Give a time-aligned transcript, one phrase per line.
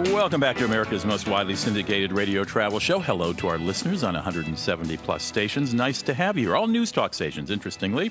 [0.00, 3.00] Welcome back to America's most widely syndicated radio travel show.
[3.00, 5.74] Hello to our listeners on 170 plus stations.
[5.74, 6.54] Nice to have you.
[6.54, 8.10] All news talk stations, interestingly.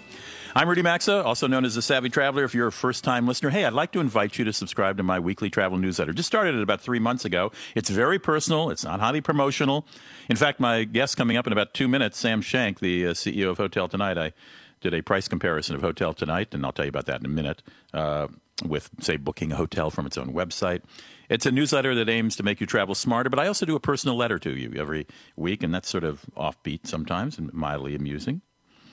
[0.56, 2.44] I'm Rudy Maxa, also known as the Savvy Traveler.
[2.44, 5.04] If you're a first time listener, hey, I'd like to invite you to subscribe to
[5.04, 6.14] my weekly travel newsletter.
[6.14, 7.52] Just started it about three months ago.
[7.74, 9.88] It's very personal, it's not highly promotional.
[10.30, 13.50] In fact, my guest coming up in about two minutes, Sam Shank, the uh, CEO
[13.50, 14.34] of Hotel Tonight, I
[14.80, 17.30] did a price comparison of Hotel Tonight, and I'll tell you about that in a
[17.30, 18.28] minute, uh,
[18.64, 20.82] with, say, booking a hotel from its own website.
[21.30, 23.80] It's a newsletter that aims to make you travel smarter, but I also do a
[23.80, 28.42] personal letter to you every week, and that's sort of offbeat sometimes and mildly amusing.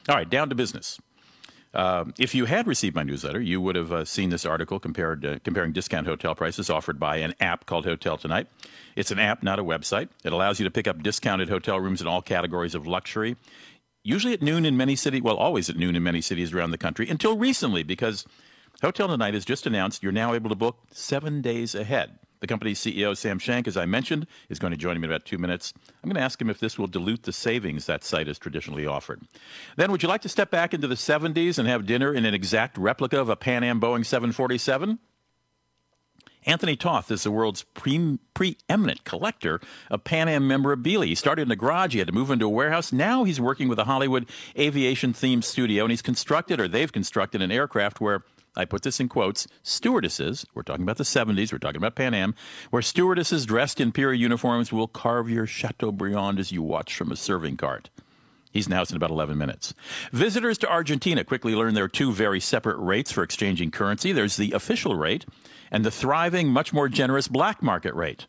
[0.08, 1.00] All right, down to business.
[1.74, 5.26] Uh, if you had received my newsletter, you would have uh, seen this article compared
[5.26, 8.46] uh, comparing discount hotel prices offered by an app called Hotel Tonight.
[8.94, 10.08] It's an app, not a website.
[10.24, 13.36] It allows you to pick up discounted hotel rooms in all categories of luxury.
[14.02, 16.78] Usually at noon in many cities, well, always at noon in many cities around the
[16.78, 18.24] country, until recently, because
[18.80, 22.18] Hotel Tonight has just announced you're now able to book seven days ahead.
[22.40, 25.24] The company's CEO, Sam Shank, as I mentioned, is going to join me in about
[25.24, 25.72] two minutes.
[26.02, 28.86] I'm going to ask him if this will dilute the savings that site has traditionally
[28.86, 29.22] offered.
[29.76, 32.34] Then, would you like to step back into the 70s and have dinner in an
[32.34, 34.98] exact replica of a Pan Am Boeing 747?
[36.46, 41.08] Anthony Toth is the world's pre- preeminent collector of Pan Am memorabilia.
[41.08, 42.92] He started in the garage, he had to move into a warehouse.
[42.92, 44.26] Now he's working with a Hollywood
[44.56, 48.22] aviation themed studio, and he's constructed, or they've constructed, an aircraft where
[48.56, 52.14] I put this in quotes, stewardesses, we're talking about the 70s, we're talking about Pan
[52.14, 52.34] Am,
[52.70, 57.16] where stewardesses dressed in period uniforms will carve your Chateaubriand as you watch from a
[57.16, 57.90] serving cart.
[58.56, 59.74] He's house in about 11 minutes.
[60.12, 64.12] Visitors to Argentina quickly learn there are two very separate rates for exchanging currency.
[64.12, 65.26] There's the official rate
[65.70, 68.26] and the thriving, much more generous black market rate.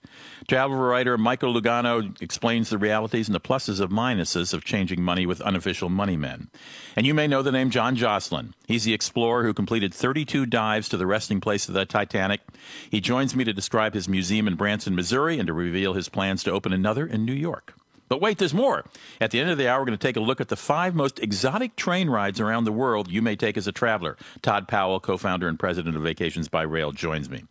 [0.47, 5.25] Travel writer Michael Luongo explains the realities and the pluses of minuses of changing money
[5.25, 6.49] with unofficial money men.
[6.95, 8.53] And you may know the name John Joslyn.
[8.67, 12.41] He's the explorer who completed 32 dives to the resting place of the Titanic.
[12.89, 16.43] He joins me to describe his museum in Branson, Missouri, and to reveal his plans
[16.43, 17.75] to open another in New York.
[18.09, 18.85] But wait, there's more.
[19.19, 20.95] At the end of the hour, we're going to take a look at the five
[20.95, 24.17] most exotic train rides around the world you may take as a traveler.
[24.41, 27.43] Todd Powell, co founder and president of Vacations by Rail, joins me.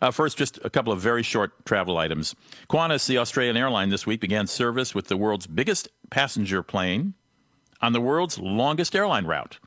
[0.00, 2.34] Uh, first, just a couple of very short travel items.
[2.68, 7.14] Qantas, the Australian airline, this week began service with the world's biggest passenger plane
[7.80, 9.58] on the world's longest airline route.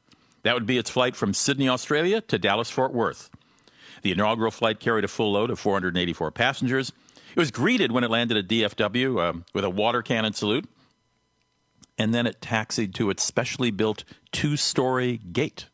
[0.44, 3.30] That would be its flight from Sydney, Australia to Dallas, Fort Worth.
[4.02, 6.91] The inaugural flight carried a full load of 484 passengers.
[7.35, 10.69] It was greeted when it landed at DFW uh, with a water cannon salute,
[11.97, 15.66] and then it taxied to its specially built two story gate.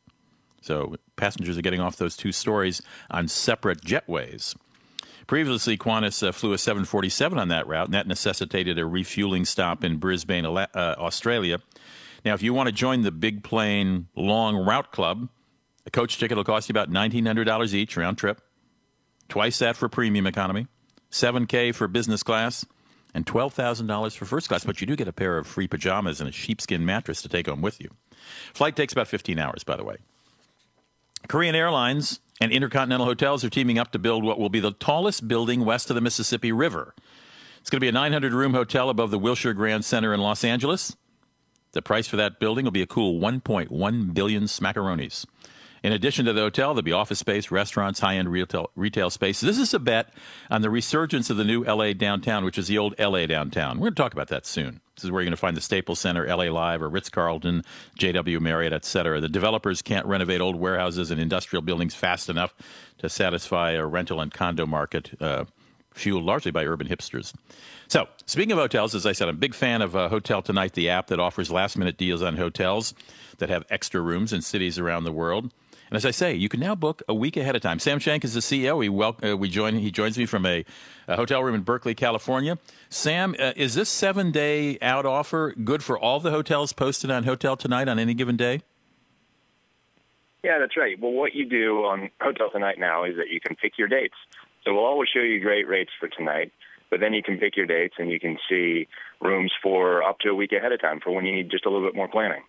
[0.64, 4.56] So passengers are getting off those two stories on separate jetways.
[5.28, 9.84] Previously, Qantas uh, flew a 747 on that route, and that necessitated a refueling stop
[9.84, 11.60] in Brisbane, uh, Australia.
[12.26, 15.30] Now, if you want to join the Big Plane Long Route Club,
[15.86, 18.42] a coach ticket will cost you about $1,900 each round trip,
[19.30, 20.66] twice that for premium economy.
[21.12, 22.66] 7K for business class,
[23.14, 24.64] and $12,000 for first class.
[24.64, 27.48] But you do get a pair of free pajamas and a sheepskin mattress to take
[27.48, 27.90] home with you.
[28.54, 29.98] Flight takes about 15 hours, by the way.
[31.28, 35.28] Korean Airlines and Intercontinental Hotels are teaming up to build what will be the tallest
[35.28, 36.96] building west of the Mississippi River.
[37.60, 40.44] It's going to be a 900 room hotel above the Wilshire Grand Center in Los
[40.44, 40.96] Angeles.
[41.74, 45.26] The price for that building will be a cool 1.1 billion smackaronis.
[45.84, 49.40] In addition to the hotel, there'll be office space, restaurants, high end retail, retail space.
[49.40, 50.14] This is a bet
[50.50, 53.78] on the resurgence of the new LA downtown, which is the old LA downtown.
[53.78, 54.82] We're going to talk about that soon.
[54.96, 57.64] This is where you're going to find the Staples Center, LA Live, or Ritz Carlton,
[57.98, 59.20] JW Marriott, etc.
[59.20, 62.54] The developers can't renovate old warehouses and industrial buildings fast enough
[63.00, 65.12] to satisfy a rental and condo market.
[65.20, 65.46] Uh,
[65.94, 67.34] fueled largely by urban hipsters.
[67.90, 70.72] So, speaking of hotels, as I said, I'm a big fan of uh, Hotel Tonight,
[70.72, 72.94] the app that offers last minute deals on hotels
[73.40, 75.52] that have extra rooms in cities around the world.
[75.92, 77.78] And as I say, you can now book a week ahead of time.
[77.78, 78.82] Sam Shank is the CEO.
[78.82, 80.64] He, wel- uh, we join, he joins me from a,
[81.10, 82.58] a, hotel room in Berkeley, California.
[82.90, 87.26] Sam, uh, is this seven day out offer good for all the hotels posted on
[87.26, 88.62] Hotel Tonight on any given day?
[90.44, 90.98] Yeah, that's right.
[90.98, 94.16] Well, what you do on Hotel Tonight now is that you can pick your dates.
[94.64, 96.54] So we'll always show you great rates for tonight,
[96.90, 98.88] but then you can pick your dates and you can see
[99.20, 101.70] rooms for up to a week ahead of time for when you need just a
[101.70, 102.44] little bit more planning.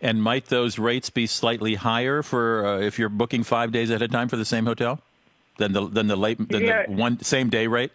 [0.00, 4.02] And might those rates be slightly higher for uh, if you're booking five days at
[4.02, 5.00] a time for the same hotel
[5.58, 6.86] than the than the late than Yeah.
[6.86, 7.92] the one same day rate?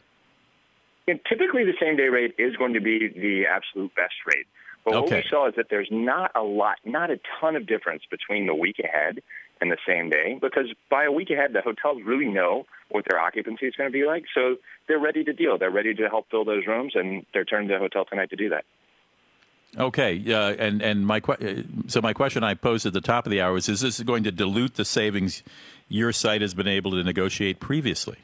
[1.07, 4.47] And typically, the same day rate is going to be the absolute best rate.
[4.83, 8.03] But what we saw is that there's not a lot, not a ton of difference
[8.09, 9.21] between the week ahead
[9.59, 13.19] and the same day, because by a week ahead, the hotels really know what their
[13.19, 14.55] occupancy is going to be like, so
[14.87, 15.59] they're ready to deal.
[15.59, 18.49] They're ready to help fill those rooms, and they're turning to Hotel Tonight to do
[18.49, 18.65] that.
[19.77, 23.31] Okay, uh, and and my que- so my question I posed at the top of
[23.31, 25.43] the hour is: Is this going to dilute the savings
[25.87, 28.17] your site has been able to negotiate previously?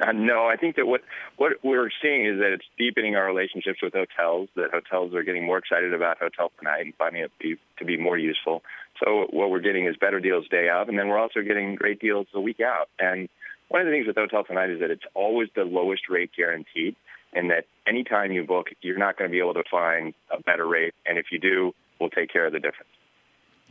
[0.00, 1.02] Uh, no, I think that what
[1.36, 4.48] what we're seeing is that it's deepening our relationships with hotels.
[4.56, 7.96] That hotels are getting more excited about Hotel Tonight and finding it be, to be
[7.96, 8.62] more useful.
[9.02, 12.00] So what we're getting is better deals day of, and then we're also getting great
[12.00, 12.88] deals the week out.
[12.98, 13.28] And
[13.68, 16.96] one of the things with Hotel Tonight is that it's always the lowest rate guaranteed,
[17.32, 20.66] and that anytime you book, you're not going to be able to find a better
[20.66, 20.94] rate.
[21.06, 22.90] And if you do, we'll take care of the difference.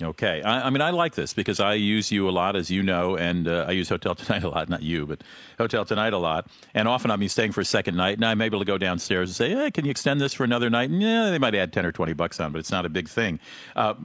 [0.02, 2.82] Okay, I, I mean I like this because I use you a lot, as you
[2.82, 4.70] know, and uh, I use Hotel Tonight a lot.
[4.70, 5.22] Not you, but
[5.58, 6.48] Hotel Tonight a lot.
[6.74, 9.36] And often I'm staying for a second night, and I'm able to go downstairs and
[9.36, 11.86] say, "Hey, can you extend this for another night?" And yeah, they might add ten
[11.86, 13.40] or twenty bucks on, but it's not a big thing.
[13.76, 13.96] Uh,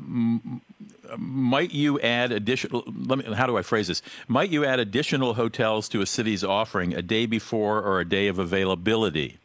[1.17, 2.85] might you add additional?
[2.87, 3.35] Let me.
[3.35, 4.03] How do I phrase this?
[4.29, 8.29] Might you add additional hotels to a city's offering a day before or a day
[8.29, 9.39] of availability?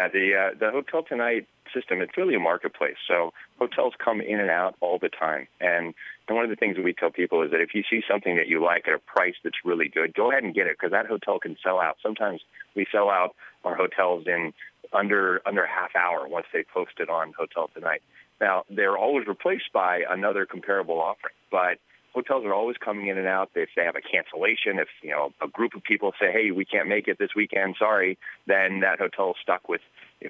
[0.00, 2.96] At the uh, the Hotel Tonight system, it's really a marketplace.
[3.06, 5.48] So hotels come in and out all the time.
[5.60, 5.94] And,
[6.26, 8.36] and one of the things that we tell people is that if you see something
[8.36, 10.92] that you like at a price that's really good, go ahead and get it because
[10.92, 11.96] that hotel can sell out.
[12.02, 12.40] Sometimes
[12.74, 13.34] we sell out
[13.64, 14.52] our hotels in
[14.92, 18.02] under under half hour once they post it on Hotel Tonight.
[18.40, 21.78] Now they're always replaced by another comparable offering, but
[22.14, 23.50] hotels are always coming in and out.
[23.54, 26.64] If they have a cancellation, if you know a group of people say, "Hey, we
[26.64, 29.80] can't make it this weekend, sorry," then that hotel is stuck with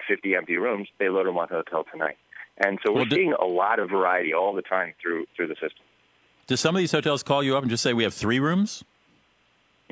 [0.07, 0.89] 50 empty rooms.
[0.99, 2.17] They load them on the Hotel Tonight,
[2.59, 5.49] and so we're Well, do- seeing a lot of variety all the time through through
[5.49, 5.85] the system.
[6.47, 8.85] Do some of these hotels call you up and just say we have three rooms?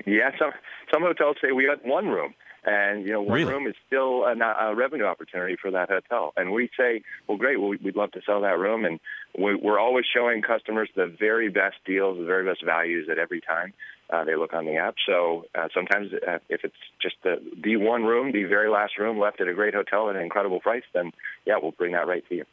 [0.06, 0.52] Yeah, some
[0.92, 2.34] some hotels say we got one room,
[2.66, 3.52] and you know one Really?
[3.52, 6.32] room is still a, a revenue opportunity for that hotel.
[6.36, 9.00] And we say, well, great, well, we'd love to sell that room, and
[9.38, 13.40] we, we're always showing customers the very best deals, the very best values at every
[13.40, 13.72] time
[14.10, 14.96] uh, they look on the app.
[15.06, 19.18] So uh, sometimes uh, if it's just the the one room, the very last room
[19.18, 21.12] left at a great hotel at an incredible price, then
[21.46, 22.44] yeah, we'll bring that right to you.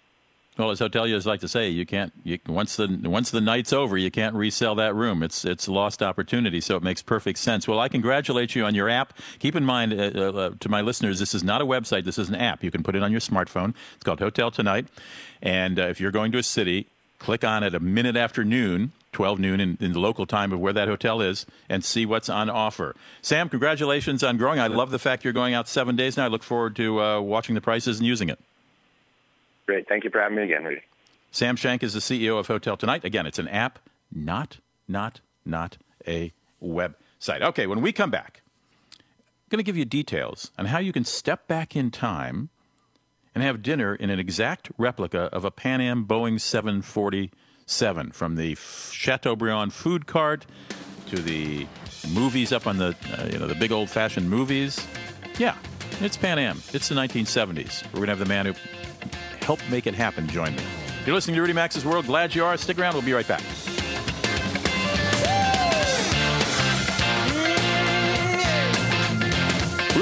[0.57, 2.13] Well, as hoteliers like to say, you can't.
[2.23, 5.23] You, once the once the night's over, you can't resell that room.
[5.23, 6.61] It's it's a lost opportunity.
[6.61, 7.67] So it makes perfect sense.
[7.67, 9.17] Well, I congratulate you on your app.
[9.39, 12.05] Keep in mind, uh, uh, to my listeners, this is not a website.
[12.05, 12.63] This is an app.
[12.63, 13.73] You can put it on your smartphone.
[13.95, 14.87] It's called Hotel Tonight.
[15.41, 16.85] And uh, if you're going to a city,
[17.17, 18.91] click on it a minute after noon.
[19.13, 22.29] 12 noon in, in the local time of where that hotel is and see what's
[22.29, 22.95] on offer.
[23.21, 24.59] Sam, congratulations on growing.
[24.59, 26.25] I love the fact you're going out seven days now.
[26.25, 28.39] I look forward to uh, watching the prices and using it.
[29.65, 30.81] Great, thank you for having me again, Rudy.
[31.31, 33.03] Sam Shank is the CEO of Hotel Tonight.
[33.03, 33.79] Again, it's an app,
[34.11, 34.57] not,
[34.87, 35.77] not, not
[36.07, 36.31] a
[36.61, 37.41] website.
[37.41, 38.41] Okay, when we come back,
[38.93, 42.49] I'm going to give you details on how you can step back in time
[43.33, 48.55] and have dinner in an exact replica of a Pan Am Boeing 747 from the
[48.55, 50.45] Chateaubriand food cart
[51.07, 51.67] to the
[52.11, 54.85] movies up on the uh, you know the big old fashioned movies.
[55.39, 55.55] Yeah,
[55.99, 56.57] it's Pan Am.
[56.73, 57.83] It's the 1970s.
[57.85, 58.53] We're going to have the man who
[59.43, 60.27] help make it happen.
[60.27, 60.63] Join me.
[61.05, 62.05] You're listening to Rudy Maxa's World.
[62.05, 62.57] Glad you are.
[62.57, 62.93] Stick around.
[62.93, 63.43] We'll be right back.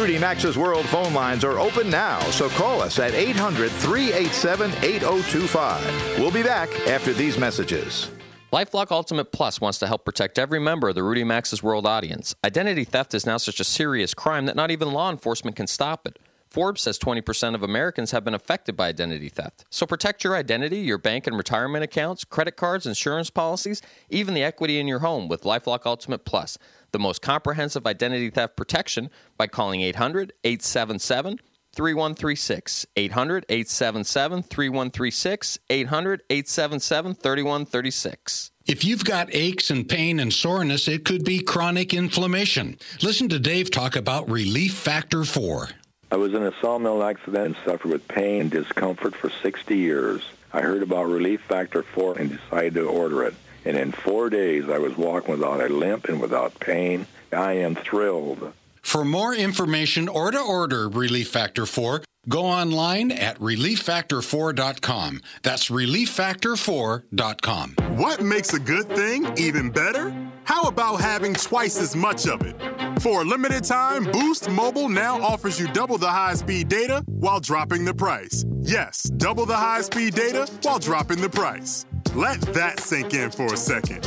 [0.01, 6.19] Rudy Maxa's World phone lines are open now, so call us at 800 387 8025.
[6.19, 8.09] We'll be back after these messages.
[8.51, 12.35] LifeLock Ultimate Plus wants to help protect every member of the Rudy Maxa's World audience.
[12.43, 16.07] Identity theft is now such a serious crime that not even law enforcement can stop
[16.07, 16.17] it.
[16.51, 19.63] Forbes says 20% of Americans have been affected by identity theft.
[19.69, 24.43] So protect your identity, your bank and retirement accounts, credit cards, insurance policies, even the
[24.43, 26.57] equity in your home with LifeLock Ultimate Plus,
[26.91, 31.39] the most comprehensive identity theft protection by calling 800 877
[31.73, 32.85] 3136.
[32.97, 35.59] 800 877 3136.
[35.69, 38.51] 800 877 3136.
[38.65, 42.77] If you've got aches and pain and soreness, it could be chronic inflammation.
[43.01, 45.69] Listen to Dave talk about Relief Factor 4.
[46.11, 50.21] I was in a sawmill accident and suffered with pain and discomfort for 60 years.
[50.51, 53.33] I heard about Relief Factor 4 and decided to order it.
[53.63, 57.07] And in four days, I was walking without a limp and without pain.
[57.31, 58.51] I am thrilled.
[58.81, 65.21] For more information or to order Relief Factor 4, go online at relieffactor4.com.
[65.43, 67.75] That's relieffactor4.com.
[67.97, 70.13] What makes a good thing even better?
[70.43, 72.80] How about having twice as much of it?
[73.01, 77.39] For a limited time, Boost Mobile now offers you double the high speed data while
[77.39, 78.45] dropping the price.
[78.61, 81.87] Yes, double the high speed data while dropping the price.
[82.13, 84.05] Let that sink in for a second.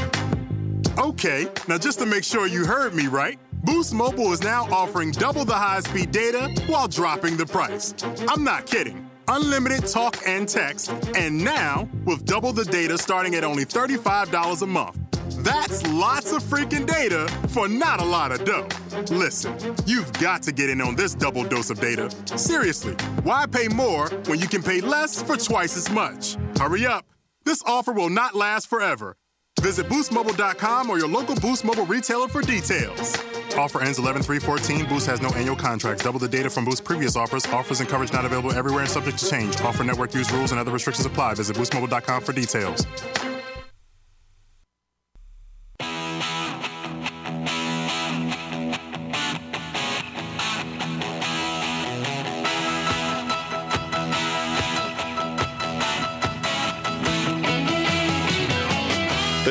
[0.97, 5.11] Okay, now just to make sure you heard me right, Boost Mobile is now offering
[5.11, 7.97] double the high speed data while dropping the price.
[8.29, 9.04] I'm not kidding.
[9.29, 14.67] Unlimited talk and text, and now with double the data starting at only $35 a
[14.67, 14.99] month.
[15.39, 18.69] That's lots of freaking data for not a lot of dough.
[19.11, 22.11] Listen, you've got to get in on this double dose of data.
[22.39, 26.37] Seriously, why pay more when you can pay less for twice as much?
[26.59, 27.05] Hurry up.
[27.45, 29.17] This offer will not last forever.
[29.61, 33.17] Visit boostmobile.com or your local Boost Mobile retailer for details.
[33.57, 34.87] Offer ends 11 314.
[34.89, 36.03] Boost has no annual contracts.
[36.03, 37.47] Double the data from Boost previous offers.
[37.47, 39.61] Offers and coverage not available everywhere and subject to change.
[39.61, 41.35] Offer network use rules and other restrictions apply.
[41.35, 42.87] Visit boostmobile.com for details.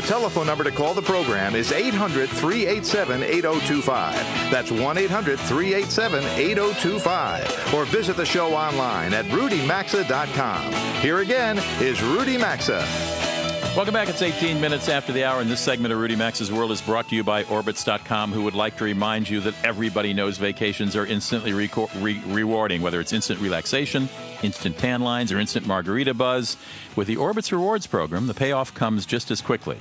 [0.04, 4.14] Telephone number to call the program is 800 387 8025.
[4.52, 7.74] That's 1 800 387 8025.
[7.74, 10.74] Or visit the show online at rudymaxa.com.
[11.02, 13.33] Here again is Rudy Maxa.
[13.76, 14.08] Welcome back.
[14.08, 17.10] It's 18 minutes after the hour, and this segment of Rudy Maxa's World is brought
[17.10, 21.08] to you by Orbitz.com, who would like to remind you that everybody knows vacations are
[21.08, 24.10] instantly reco- re- rewarding, whether it's instant relaxation,
[24.44, 26.56] instant tan lines, or instant margarita buzz.
[26.96, 29.80] With the Orbitz Rewards program, the payoff comes just as quickly.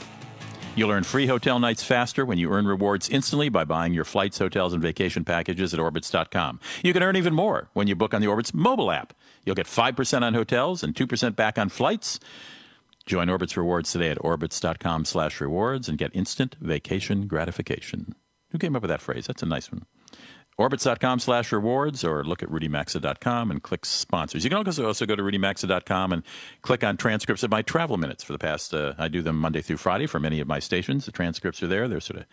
[0.75, 4.39] You'll earn free hotel nights faster when you earn rewards instantly by buying your flights,
[4.39, 6.61] hotels, and vacation packages at Orbitz.com.
[6.83, 9.13] You can earn even more when you book on the Orbitz mobile app.
[9.45, 12.21] You'll get 5% on hotels and 2% back on flights.
[13.07, 18.15] Join Orbitz Rewards today at orbitz.com slash rewards and get instant vacation gratification.
[18.51, 19.27] Who came up with that phrase?
[19.27, 19.87] That's a nice one.
[20.59, 24.45] Orbitz.com slash rewards or look at rudymaxa.com and click sponsors.
[24.45, 26.23] You can also, go to rudymaxa.com and
[26.61, 29.63] click on transcripts of my travel minutes for the past, uh, I do them Monday
[29.63, 31.07] through Friday for many of my stations.
[31.07, 31.89] The transcripts are there.
[31.89, 32.27] They're sort of,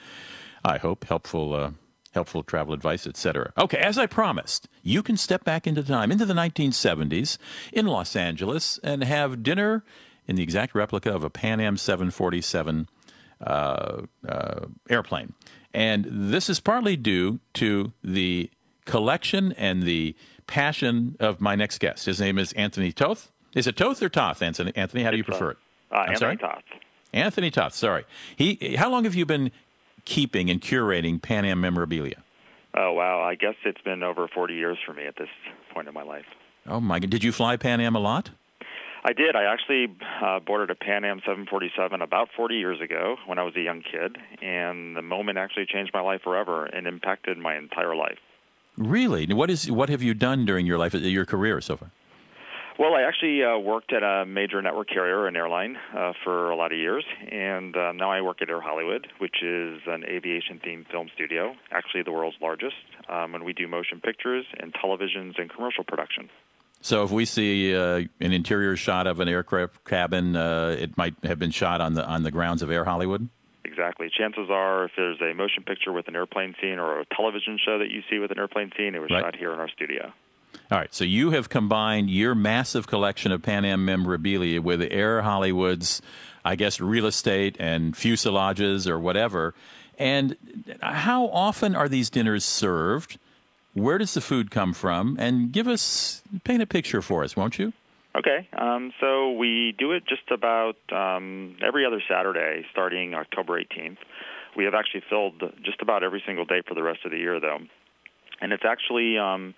[0.66, 1.72] I hope, helpful, uh,
[2.14, 3.54] helpful travel advice, etc.
[3.58, 7.38] Okay, as I promised, you can step back into time, into the 1970s
[7.72, 9.86] in Los Angeles and have dinner
[10.30, 12.88] in the exact replica of a Pan Am 747
[13.42, 15.34] uh, uh, airplane.
[15.74, 18.52] And this is partly due to the
[18.86, 22.06] collection and the passion of my next guest.
[22.06, 23.32] His name is Anthony Toth.
[23.56, 24.72] Is it Toth or Toth, Anthony?
[24.76, 25.58] Anthony, how do you prefer it?
[25.92, 26.38] Uh, I'm Anthony sorry?
[26.38, 26.64] Toth.
[27.12, 28.06] Anthony Toth, sorry.
[28.36, 29.52] He, how long have you been
[30.06, 32.24] keeping and curating Pan Am memorabilia?
[32.76, 33.20] Oh wow!
[33.20, 35.28] I guess it's been over 40 years for me at this
[35.74, 36.26] point in my life.
[36.68, 37.10] Oh, my God.
[37.10, 38.30] Did you fly Pan Am a lot?
[39.04, 39.36] I did.
[39.36, 39.88] I actually
[40.22, 43.82] uh, boarded a Pan Am 747 about 40 years ago when I was a young
[43.82, 48.18] kid, and the moment actually changed my life forever and impacted my entire life.
[48.78, 49.26] Really?
[49.34, 51.92] What is what have you done during your life, your career so far?
[52.80, 56.56] Well, I actually uh, worked at a major network carrier, an airline, uh, for a
[56.56, 60.90] lot of years, and uh, now I work at Air Hollywood, which is an aviation-themed
[60.90, 62.78] film studio, actually the world's largest,
[63.10, 66.30] um, and we do motion pictures and televisions and commercial production.
[66.82, 71.16] So if we see uh, an interior shot of an aircraft cabin, uh, it might
[71.24, 73.28] have been shot on the on the grounds of Air Hollywood.
[73.66, 74.10] Exactly.
[74.10, 77.78] Chances are, if there's a motion picture with an airplane scene or a television show
[77.80, 79.22] that you see with an airplane scene, it was Right.
[79.24, 80.12] shot here in our studio.
[80.72, 80.94] All right.
[80.94, 86.02] So you have combined your massive collection of Pan Am memorabilia with Air Hollywood's,
[86.44, 89.54] I guess, real estate and fuselages or whatever.
[89.98, 90.36] And
[90.82, 93.20] how often are these dinners served?
[93.74, 95.16] Where does the food come from?
[95.20, 97.74] And give us paint a picture for us, won't you?
[98.18, 103.98] Okay, um, so we do it just about um, every other Saturday starting October 18th.
[104.58, 107.40] We have actually filled just about every single day for the rest of the year,
[107.40, 107.60] though.
[108.42, 109.54] And it's actually um,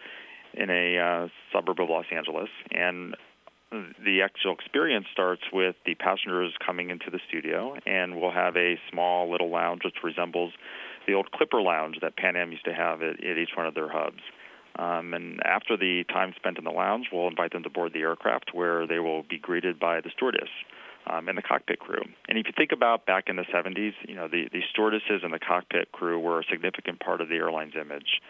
[0.54, 2.50] in a uh, suburb of Los Angeles.
[2.72, 3.16] And
[3.72, 8.78] the actual experience starts with the passengers coming into the studio, and we'll have a
[8.92, 10.54] small little lounge which resembles
[11.08, 13.74] the old Clipper Lounge that Pan Am used to have at, at each one of
[13.74, 14.22] their hubs.
[14.78, 18.00] Um, and after the time spent in the lounge, we'll invite them to board the
[18.00, 20.50] aircraft where they will be greeted by the stewardess
[21.08, 22.02] um, and the cockpit crew.
[22.30, 25.34] And if you think about back in the 70s, you know, the, the stewardesses and
[25.34, 28.22] the cockpit crew were a significant part of the airline's image.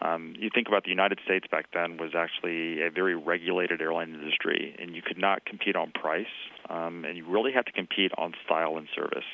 [0.00, 4.14] Um, you think about the United States back then was actually a very regulated airline
[4.14, 6.26] industry, and you could not compete on price,
[6.70, 9.26] um, and you really had to compete on style and service.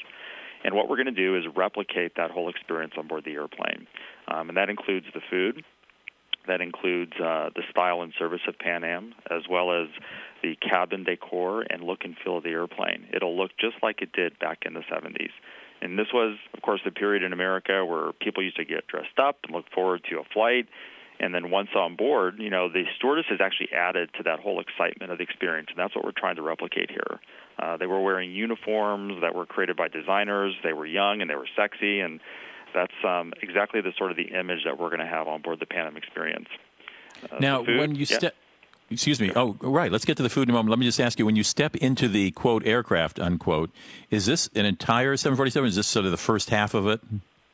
[0.64, 3.86] And what we're going to do is replicate that whole experience on board the airplane,
[4.28, 5.62] um, and that includes the food,
[6.46, 9.88] that includes uh, the style and service of Pan Am, as well as
[10.42, 13.06] the cabin decor and look and feel of the airplane.
[13.14, 15.30] It'll look just like it did back in the 70s.
[15.82, 19.18] And this was, of course, the period in America where people used to get dressed
[19.18, 20.66] up and look forward to a flight.
[21.20, 24.60] And then once on board, you know, the stewardess has actually added to that whole
[24.60, 27.20] excitement of the experience, and that's what we're trying to replicate here.
[27.58, 30.54] Uh, they were wearing uniforms that were created by designers.
[30.64, 32.18] They were young and they were sexy, and
[32.74, 35.60] that's um, exactly the sort of the image that we're going to have on board
[35.60, 36.48] the Pan Am experience.
[37.30, 38.34] Uh, now, when you step,
[38.94, 39.30] excuse me.
[39.36, 39.92] Oh, right.
[39.92, 40.70] Let's get to the food in a moment.
[40.70, 43.70] Let me just ask you: when you step into the quote aircraft unquote,
[44.10, 45.68] is this an entire 747?
[45.68, 47.00] Is this sort of the first half of it?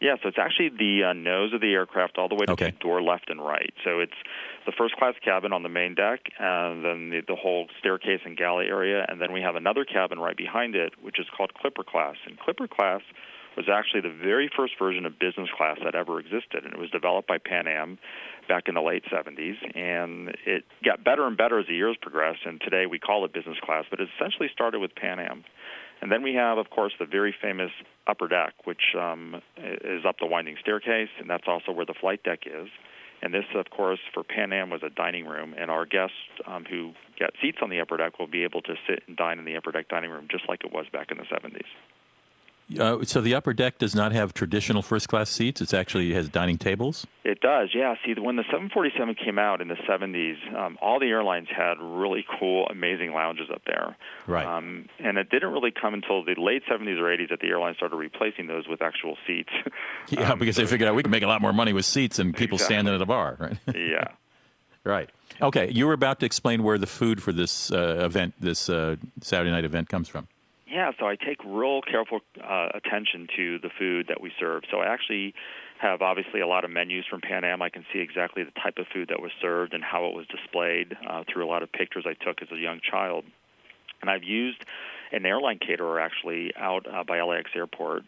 [0.01, 2.71] Yeah, so it's actually the uh, nose of the aircraft all the way to okay.
[2.71, 3.73] the door left and right.
[3.85, 4.17] So it's
[4.65, 8.35] the first class cabin on the main deck, and then the, the whole staircase and
[8.35, 11.85] galley area, and then we have another cabin right behind it, which is called Clipper
[11.85, 12.17] class.
[12.25, 13.03] And Clipper class
[13.61, 16.91] was actually the very first version of business class that ever existed, and it was
[16.91, 17.99] developed by Pan Am
[18.49, 22.41] back in the late 70s, and it got better and better as the years progressed.
[22.47, 25.45] And today we call it business class, but it essentially started with Pan Am.
[26.01, 27.71] And then we have, of course, the very famous
[28.07, 32.23] upper deck, which um, is up the winding staircase, and that's also where the flight
[32.23, 32.69] deck is.
[33.21, 36.65] And this, of course, for Pan Am was a dining room, and our guests um,
[36.65, 39.45] who get seats on the upper deck will be able to sit and dine in
[39.45, 41.69] the upper deck dining room just like it was back in the 70s.
[42.79, 45.61] Uh, so the upper deck does not have traditional first class seats.
[45.61, 47.07] It actually has dining tables.
[47.25, 47.95] It does, yeah.
[48.05, 52.25] See, when the 747 came out in the 70s, um, all the airlines had really
[52.39, 53.97] cool, amazing lounges up there.
[54.27, 54.47] Right.
[54.47, 57.77] Um, and it didn't really come until the late 70s or 80s that the airlines
[57.77, 59.51] started replacing those with actual seats.
[60.09, 62.19] yeah, um, because they figured out we can make a lot more money with seats
[62.19, 62.75] than people exactly.
[62.75, 63.59] standing at a bar, right?
[63.75, 64.09] yeah.
[64.85, 65.11] Right.
[65.43, 68.97] Okay, you were about to explain where the food for this uh, event, this uh,
[69.21, 70.27] Saturday night event, comes from.
[70.71, 74.63] Yeah, so I take real careful uh, attention to the food that we serve.
[74.71, 75.35] So I actually
[75.81, 77.61] have obviously a lot of menus from Pan Am.
[77.61, 80.27] I can see exactly the type of food that was served and how it was
[80.29, 83.25] displayed uh, through a lot of pictures I took as a young child.
[84.01, 84.65] And I've used
[85.11, 88.05] an airline caterer actually out uh, by LAX Airport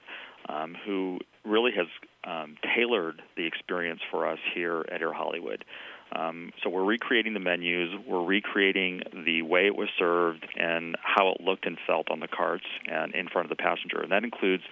[0.48, 1.86] um, who really has
[2.24, 5.64] um, tailored the experience for us here at Air Hollywood.
[6.14, 11.30] Um, so we're recreating the menus, we're recreating the way it was served and how
[11.30, 14.00] it looked and felt on the carts and in front of the passenger.
[14.00, 14.62] And that includes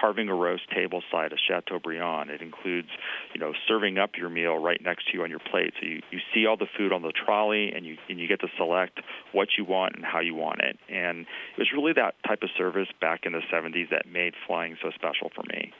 [0.00, 2.30] carving a roast table side of Chateaubriand.
[2.30, 2.88] It includes,
[3.34, 5.74] you know, serving up your meal right next to you on your plate.
[5.80, 8.40] So you, you see all the food on the trolley and you and you get
[8.40, 9.00] to select
[9.32, 10.78] what you want and how you want it.
[10.88, 14.76] And it was really that type of service back in the 70s that made flying
[14.82, 15.72] so special for me.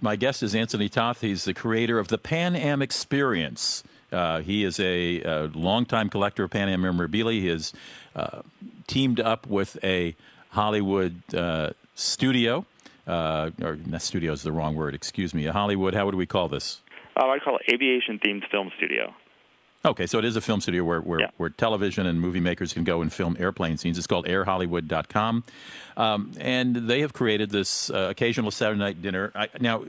[0.00, 1.20] My guest is Anthony Toth.
[1.20, 3.84] He's the creator of the Pan Am Experience.
[4.12, 7.40] Uh, he is a, a longtime collector of Pan Am memorabilia.
[7.40, 7.72] He has
[8.14, 8.42] uh,
[8.86, 10.14] teamed up with a
[10.50, 12.64] Hollywood uh, studio,
[13.06, 16.26] uh, or not studio is the wrong word, excuse me, a Hollywood, how would we
[16.26, 16.80] call this?
[17.16, 19.14] Uh, I'd call it aviation themed film studio.
[19.84, 21.30] Okay, so it is a film studio where, where, yeah.
[21.36, 23.98] where, television and movie makers can go and film airplane scenes.
[23.98, 25.44] It's called airhollywood.com.
[25.96, 29.30] Um, and they have created this uh, occasional Saturday night dinner.
[29.34, 29.84] I, now,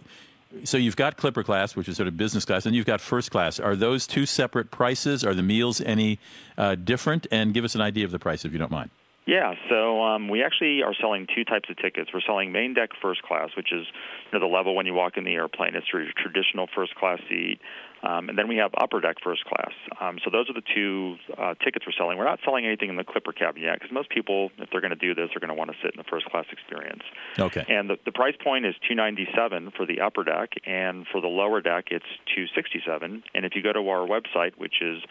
[0.63, 3.31] so you've got Clipper class, which is sort of business class, and you've got first
[3.31, 3.59] class.
[3.59, 5.23] Are those two separate prices?
[5.23, 6.19] Are the meals any
[6.57, 7.27] uh, different?
[7.31, 8.89] And give us an idea of the price, if you don't mind.
[9.27, 12.11] Yeah, so um, we actually are selling two types of tickets.
[12.13, 13.85] We're selling main deck first class, which is
[14.31, 15.75] you know, the level when you walk in the airplane.
[15.75, 17.59] It's your traditional first class seat.
[18.07, 19.73] Um, and then we have upper deck first class.
[19.99, 22.17] Um, so those are the two uh, tickets we're selling.
[22.17, 24.91] We're not selling anything in the Clipper cabin yet because most people, if they're going
[24.91, 27.03] to do this, they're going to want to sit in the first class experience.
[27.37, 27.65] Okay.
[27.67, 31.19] And the, the price point is two ninety seven for the upper deck, and for
[31.19, 33.23] the lower deck, it's two sixty seven.
[33.35, 35.03] And if you go to our website, which is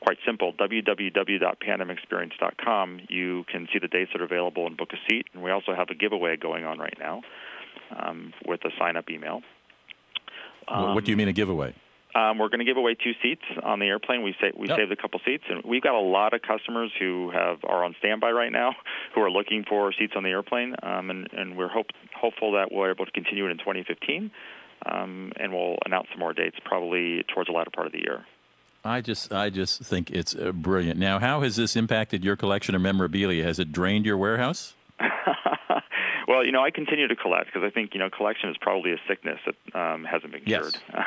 [0.00, 5.26] quite simple www.panamexperience.com you can see the dates that are available and book a seat
[5.32, 7.22] and we also have a giveaway going on right now
[7.96, 9.42] um, with a sign up email
[10.66, 11.72] um, what do you mean a giveaway
[12.14, 14.22] um, we're going to give away two seats on the airplane.
[14.22, 14.76] We say we Yep.
[14.76, 17.94] saved a couple seats, and we've got a lot of customers who have are on
[17.98, 18.74] standby right now,
[19.14, 22.70] who are looking for seats on the airplane, um, and, and we're hope, hopeful that
[22.70, 24.30] we're able to continue it in 2015,
[24.90, 28.24] um, and we'll announce some more dates probably towards the latter part of the year.
[28.84, 30.98] I just, I just think it's uh, brilliant.
[30.98, 33.44] Now, how has this impacted your collection of memorabilia?
[33.44, 34.74] Has it drained your warehouse?
[36.28, 38.92] Well, you know, I continue to collect because I think you know collection is probably
[38.92, 40.60] a sickness that um, hasn't been Yes.
[40.60, 40.78] cured.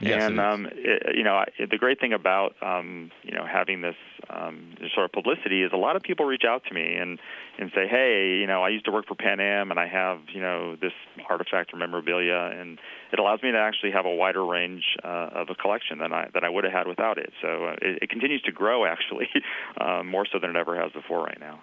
[0.00, 3.82] Yes, and um, it, you know, I, the great thing about um, you know having
[3.82, 3.96] this
[4.30, 7.18] um, sort of publicity is a lot of people reach out to me and
[7.58, 10.20] and say, hey, you know, I used to work for Pan Am and I have
[10.32, 10.92] you know this
[11.28, 12.78] artifact or memorabilia, and
[13.12, 16.28] it allows me to actually have a wider range uh, of a collection than I
[16.32, 17.32] than I would have had without it.
[17.42, 19.28] So uh, it, it continues to grow actually,
[19.80, 21.62] uh, more so than it ever has before right now.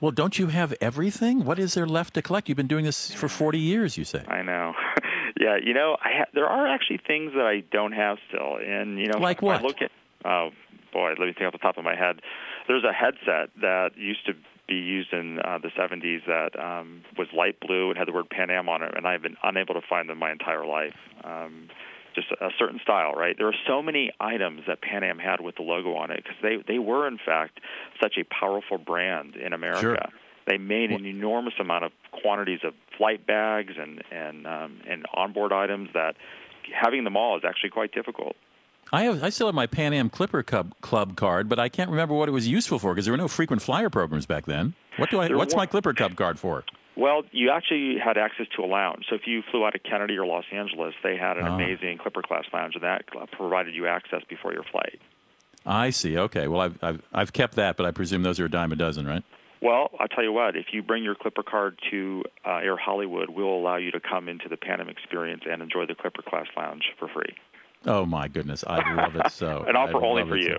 [0.00, 1.44] Well, don't you have everything?
[1.44, 2.48] What is there left to collect?
[2.48, 4.24] You've been doing this for 40 years, you say.
[4.28, 4.74] I know.
[5.40, 8.98] yeah, you know, I ha- there are actually things that I don't have still, and
[8.98, 9.62] you know, Like if I what?
[9.62, 9.90] look at
[10.24, 10.50] oh
[10.92, 12.20] boy, let me think off the top of my head.
[12.68, 14.32] There's a headset that used to
[14.68, 18.28] be used in uh, the 70s that um, was light blue and had the word
[18.28, 20.96] Pan Am on it, and I've been unable to find them my entire life.
[21.22, 21.68] Um,
[22.16, 23.36] just a, certain style, right?
[23.38, 26.36] There are so many items that Pan Am had with the logo on it because
[26.42, 27.60] they they were in fact
[28.02, 29.80] such a powerful brand in America.
[29.80, 29.98] Sure.
[30.48, 35.52] They made an enormous amount of quantities of flight bags and and um, and onboard
[35.52, 36.16] items that
[36.72, 38.34] having them all is actually quite difficult.
[38.92, 41.90] I have, I still have my Pan Am Clipper Club, Club card, but I can't
[41.90, 44.74] remember what it was useful for because there were no frequent flyer programs back then.
[44.96, 45.28] What do I?
[45.28, 46.64] There What's were- my Clipper Club card for?
[46.96, 49.04] Well, you actually had access to a lounge.
[49.10, 51.54] So if you flew out of Kennedy or Los Angeles, they had an Ah.
[51.54, 54.98] amazing Clipper class lounge, and that provided you access before your flight.
[55.66, 56.16] I see.
[56.16, 56.48] Okay.
[56.48, 59.06] Well, I've, I've I've kept that, but I presume those are a dime a dozen,
[59.06, 59.22] right?
[59.60, 63.30] Well, I'll tell you what, if you bring your Clipper card to uh, Air Hollywood,
[63.30, 66.46] we'll allow you to come into the Pan Am experience and enjoy the Clipper class
[66.56, 67.34] lounge for free.
[67.86, 69.64] Oh my goodness, I love it so.
[69.68, 70.58] An offer only for you.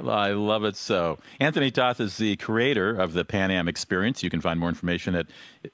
[0.00, 0.08] so.
[0.08, 1.18] I love it so.
[1.38, 4.22] Anthony Toth is the creator of the Pan Am Experience.
[4.22, 5.26] You can find more information at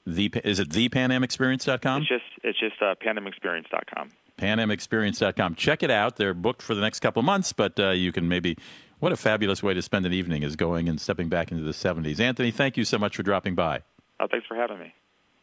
[0.05, 2.01] the is it thepanamexperience.com?
[2.01, 4.11] It's just it's just uh, PanAmExperience.com.
[4.37, 5.55] panamexperience.com.
[5.55, 6.17] Check it out.
[6.17, 8.57] They're booked for the next couple of months, but uh, you can maybe.
[8.99, 11.73] What a fabulous way to spend an evening is going and stepping back into the
[11.73, 12.21] 70s.
[12.21, 13.81] Anthony, thank you so much for dropping by.
[14.17, 14.93] Uh, thanks for having me.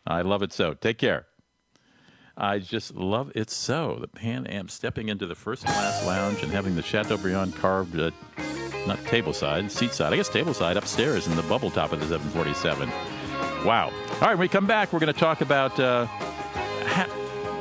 [0.06, 0.72] I love it so.
[0.72, 1.26] Take care.
[2.40, 3.98] I just love it so.
[4.00, 8.12] The Pan Am stepping into the first class lounge and having the Chateaubriand carved, uh,
[8.86, 12.00] not table side, seat side, I guess table side upstairs in the bubble top of
[12.00, 12.88] the 747.
[13.66, 13.90] Wow.
[13.90, 16.06] All right, when we come back, we're going to talk about uh,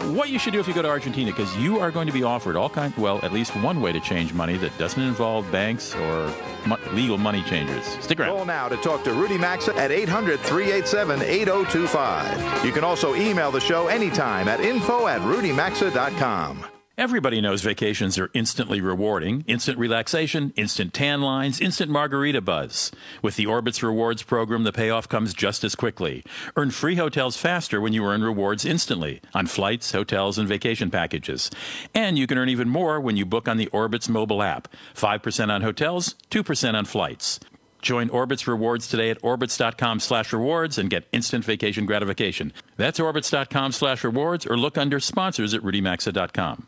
[0.10, 2.24] what you should do if you go to Argentina because you are going to be
[2.24, 5.96] offered all kinds, well, at least one way to change money that doesn't involve banks
[5.96, 6.34] or
[6.66, 7.86] mo- legal money changers.
[8.02, 8.36] Stick around.
[8.36, 12.66] Call now to talk to Rudy Maxa at 800 387 8025.
[12.66, 16.79] You can also email the show anytime at info at rudymaxa.com.
[17.00, 19.46] Everybody knows vacations are instantly rewarding.
[19.48, 22.92] Instant relaxation, instant tan lines, instant margarita buzz.
[23.22, 26.26] With the Orbitz Rewards program, the payoff comes just as quickly.
[26.58, 31.50] Earn free hotels faster when you earn rewards instantly on flights, hotels, and vacation packages.
[31.96, 34.68] And you can earn even more when you book on the Orbitz mobile app.
[34.94, 37.40] 5% on hotels, 2% on flights.
[37.82, 42.52] Join Orbitz Rewards today at orbitz.com slash rewards and get instant vacation gratification.
[42.76, 46.68] That's orbitz.com slash rewards or look under sponsors at rudymaxa.com.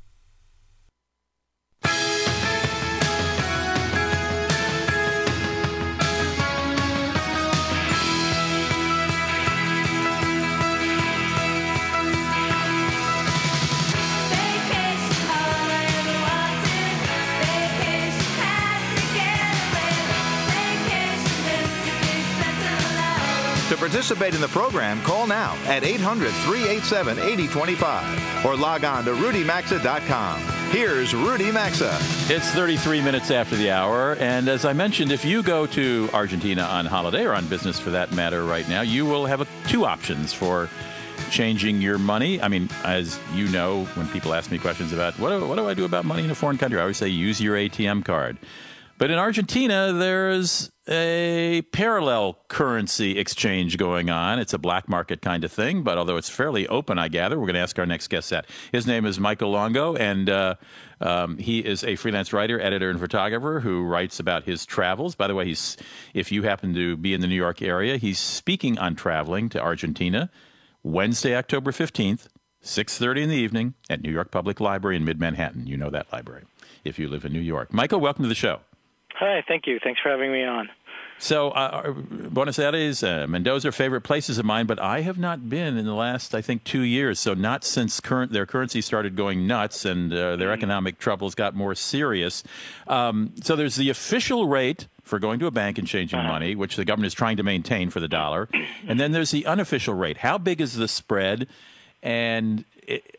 [24.01, 30.39] participate in the program, call now at 800 387 8025 or log on to rudymaxa.com.
[30.71, 31.95] Here's Rudy Maxa.
[32.27, 36.63] It's 33 minutes after the hour, and as I mentioned, if you go to Argentina
[36.63, 39.85] on holiday or on business for that matter right now, you will have a, two
[39.85, 40.67] options for
[41.29, 42.41] changing your money.
[42.41, 45.69] I mean, as you know, when people ask me questions about what do, what do
[45.69, 48.39] I do about money in a foreign country, I always say use your ATM card.
[48.97, 54.39] But in Argentina, there's a parallel currency exchange going on.
[54.39, 57.45] It's a black market kind of thing, but although it's fairly open, I gather, we're
[57.45, 58.47] going to ask our next guest that.
[58.71, 60.55] His name is Michael Luongo, and uh,
[60.99, 65.13] um, he is a freelance writer, editor, and photographer who writes about his travels.
[65.13, 65.77] By the way, he's
[66.13, 69.61] if you happen to be in the New York area, he's speaking on traveling to
[69.61, 70.31] Argentina
[70.83, 72.27] Wednesday, October 15th,
[72.63, 75.67] 6:30 in the evening at New York Public Library in Mid-Manhattan.
[75.67, 76.45] You know that library
[76.83, 77.71] if you live in New York.
[77.71, 78.61] Michael, welcome to the show.
[79.21, 79.79] Hi, thank you.
[79.83, 80.67] Thanks for having me on.
[81.19, 85.47] So, uh, Buenos Aires, uh, Mendoza are favorite places of mine, but I have not
[85.47, 87.19] been in the last, I think, two years.
[87.19, 91.53] So, not since current their currency started going nuts and uh, their economic troubles got
[91.53, 92.43] more serious.
[92.87, 96.75] Um, so, there's the official rate for going to a bank and changing money, which
[96.75, 98.49] the government is trying to maintain for the dollar,
[98.87, 100.17] and then there's the unofficial rate.
[100.17, 101.47] How big is the spread?
[102.01, 102.65] And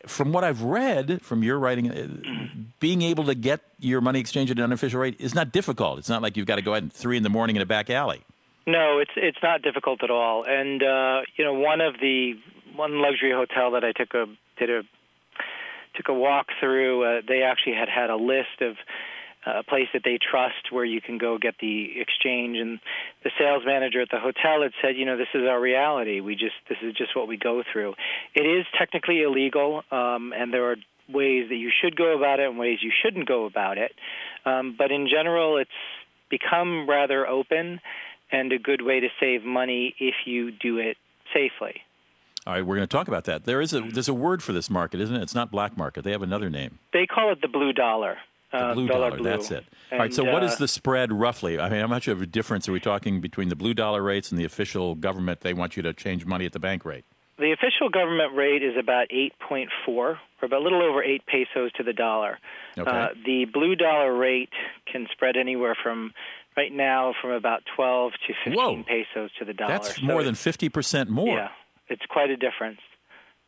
[0.07, 2.07] from what I've read from your writing, uh,
[2.79, 5.99] being able to get your money exchanged at an unofficial rate is not difficult.
[5.99, 7.65] It's not like you've got to go out at three in the morning in a
[7.65, 8.21] back alley.
[8.65, 10.45] No, it's it's not difficult at all.
[10.47, 12.33] And uh, you know, one of the
[12.75, 14.25] one luxury hotel that I took a
[14.57, 14.81] did a
[15.95, 17.03] took a walk through.
[17.03, 18.75] Uh, they actually had had a list of
[19.45, 22.79] a place that they trust where you can go get the exchange and
[23.23, 26.35] the sales manager at the hotel had said you know this is our reality we
[26.35, 27.93] just this is just what we go through
[28.35, 30.75] it is technically illegal um, and there are
[31.09, 33.91] ways that you should go about it and ways you shouldn't go about it
[34.45, 35.69] um, but in general it's
[36.29, 37.79] become rather open
[38.31, 40.97] and a good way to save money if you do it
[41.33, 41.81] safely
[42.45, 43.45] all right, we're going to talk about that.
[43.45, 45.21] There is a there's a word for this market, isn't it?
[45.21, 46.03] It's not black market.
[46.03, 46.79] They have another name.
[46.91, 48.17] They call it the blue dollar.
[48.53, 49.29] The Uh, blue dollar dollar, blue.
[49.29, 49.65] that's it.
[49.91, 51.59] And, All right, so what is uh, the spread roughly?
[51.59, 54.31] I mean, how much of a difference are we talking between the blue dollar rates
[54.31, 55.41] and the official government?
[55.41, 57.03] They want you to change money at the bank rate.
[57.39, 61.83] The official government rate is about 8.4, or about a little over 8 pesos to
[61.83, 62.37] the dollar.
[62.77, 62.89] Okay.
[62.89, 64.51] Uh, the blue dollar rate
[64.85, 66.13] can spread anywhere from,
[66.55, 68.83] right now, from about 12 to 15 Whoa.
[68.83, 69.71] pesos to the dollar.
[69.73, 71.37] That's So more than fifty percent more.
[71.37, 71.49] Yeah,
[71.87, 72.79] it's quite a difference.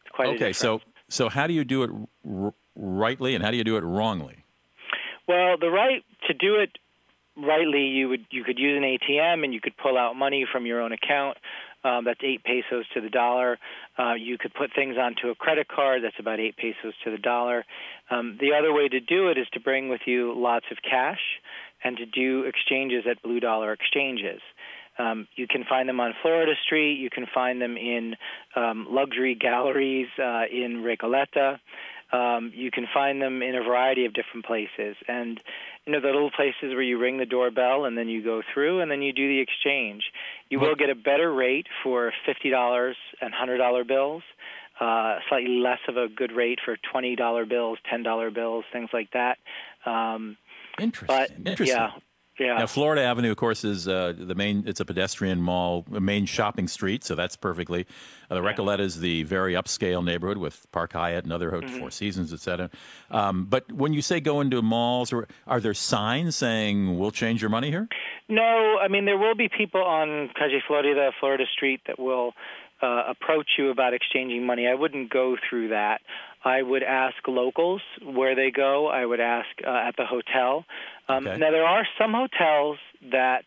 [0.03, 0.57] It's quite a okay, difference.
[0.57, 1.91] so so how do you do it
[2.27, 4.37] r- rightly, and how do you do it wrongly?
[5.27, 6.77] Well, the right to do it
[7.37, 10.65] rightly, you would you could use an ATM and you could pull out money from
[10.65, 11.37] your own account.
[11.83, 13.59] Um, that's eight pesos to the dollar.
[13.97, 16.03] Uh, you could put things onto a credit card.
[16.03, 17.63] That's about eight pesos to the dollar.
[18.09, 21.19] Um, the other way to do it is to bring with you lots of cash
[21.83, 24.41] and to do exchanges at blue dollar exchanges.
[24.97, 26.95] Um, you can find them on Florida Street.
[26.95, 28.15] You can find them in
[28.55, 31.59] um, luxury galleries uh, in Recoleta.
[32.11, 34.95] Um, you can find them in a variety of different places.
[35.07, 35.39] And,
[35.85, 38.81] you know, the little places where you ring the doorbell and then you go through
[38.81, 40.03] and then you do the exchange.
[40.49, 44.23] You will get a better rate for $50 and $100 bills,
[44.79, 49.37] uh, slightly less of a good rate for $20 bills, $10 bills, things like that.
[49.85, 50.37] Um,
[50.79, 51.07] Interesting.
[51.07, 51.67] but, Interesting.
[51.75, 51.91] yeah.
[52.37, 52.57] Yeah.
[52.57, 54.63] Now, Florida Avenue, of course, is uh, the main.
[54.67, 57.85] It's a pedestrian mall, a main shopping street, so that's perfectly.
[58.29, 61.79] Uh, the Recoleta is the very upscale neighborhood with Park Hyatt and other Mm-hmm.
[61.79, 62.69] Four Seasons, et cetera.
[63.09, 67.41] Um, but when you say go into malls, or are there signs saying we'll change
[67.41, 67.87] your money here?
[68.27, 72.33] No, I mean there will be people on Calle Florida, Florida Street, that will
[72.81, 74.67] uh, approach you about exchanging money.
[74.67, 76.01] I wouldn't go through that.
[76.43, 78.87] I would ask locals where they go.
[78.87, 80.65] I would ask uh, at the hotel.
[81.07, 81.37] Um, Okay.
[81.37, 82.77] Now there are some hotels
[83.11, 83.45] that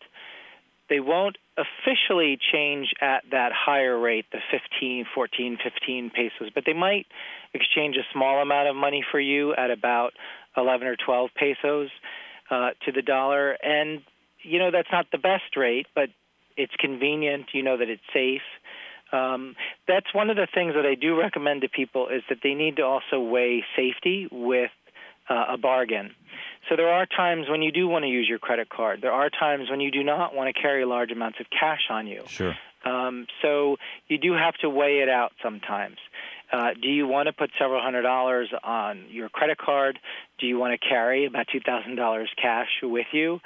[0.89, 6.73] they won't officially change at that higher rate, the 15, 14, 15 pesos, but they
[6.73, 7.05] might
[7.53, 10.13] exchange a small amount of money for you at about
[10.57, 11.89] 11 or 12 pesos
[12.49, 13.51] uh, to the dollar.
[13.51, 14.01] And,
[14.41, 16.09] you know, that's not the best rate, but
[16.57, 17.47] it's convenient.
[17.53, 18.41] You know that it's safe.
[19.11, 19.55] Um,
[19.87, 22.77] that's one of the things that I do recommend to people is that they need
[22.77, 24.71] to also weigh safety with
[25.29, 26.11] uh, a bargain.
[26.67, 29.01] So there are times when you do want to use your credit card.
[29.01, 32.05] There are times when you do not want to carry large amounts of cash on
[32.07, 32.23] you.
[32.27, 32.55] Sure.
[32.85, 35.97] Um, so you do have to weigh it out sometimes.
[36.51, 39.99] Uh, do you want to put several hundred dollars on your credit card?
[40.39, 43.39] Do you want to carry about two thousand dollars cash with you?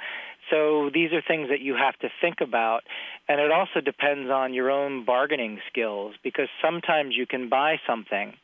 [0.50, 2.82] So these are things that you have to think about,
[3.28, 8.34] and it also depends on your own bargaining skills because sometimes you can buy something,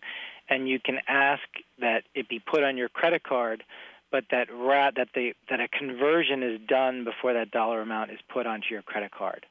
[0.48, 1.42] and you can ask
[1.80, 3.62] that it be put on your credit card,
[4.10, 8.18] but that ra- that the that a conversion is done before that dollar amount is
[8.28, 9.46] put onto your credit card.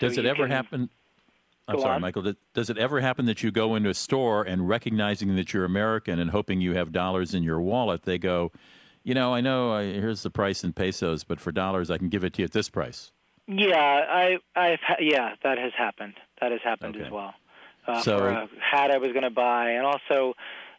[0.00, 0.90] So Does it ever happen?
[1.66, 2.00] I'm sorry, on.
[2.00, 2.22] Michael.
[2.22, 5.64] Does, does it ever happen that you go into a store and recognizing that you're
[5.66, 8.52] American and hoping you have dollars in your wallet, they go,
[9.04, 12.08] you know, I know uh, here's the price in pesos, but for dollars I can
[12.08, 13.12] give it to you at this price.
[13.46, 16.14] Yeah, I, I've, ha- yeah, that has happened.
[16.40, 17.04] That has happened Okay.
[17.04, 17.34] as well.
[17.86, 20.34] Uh, So- for a hat I was going to buy, and also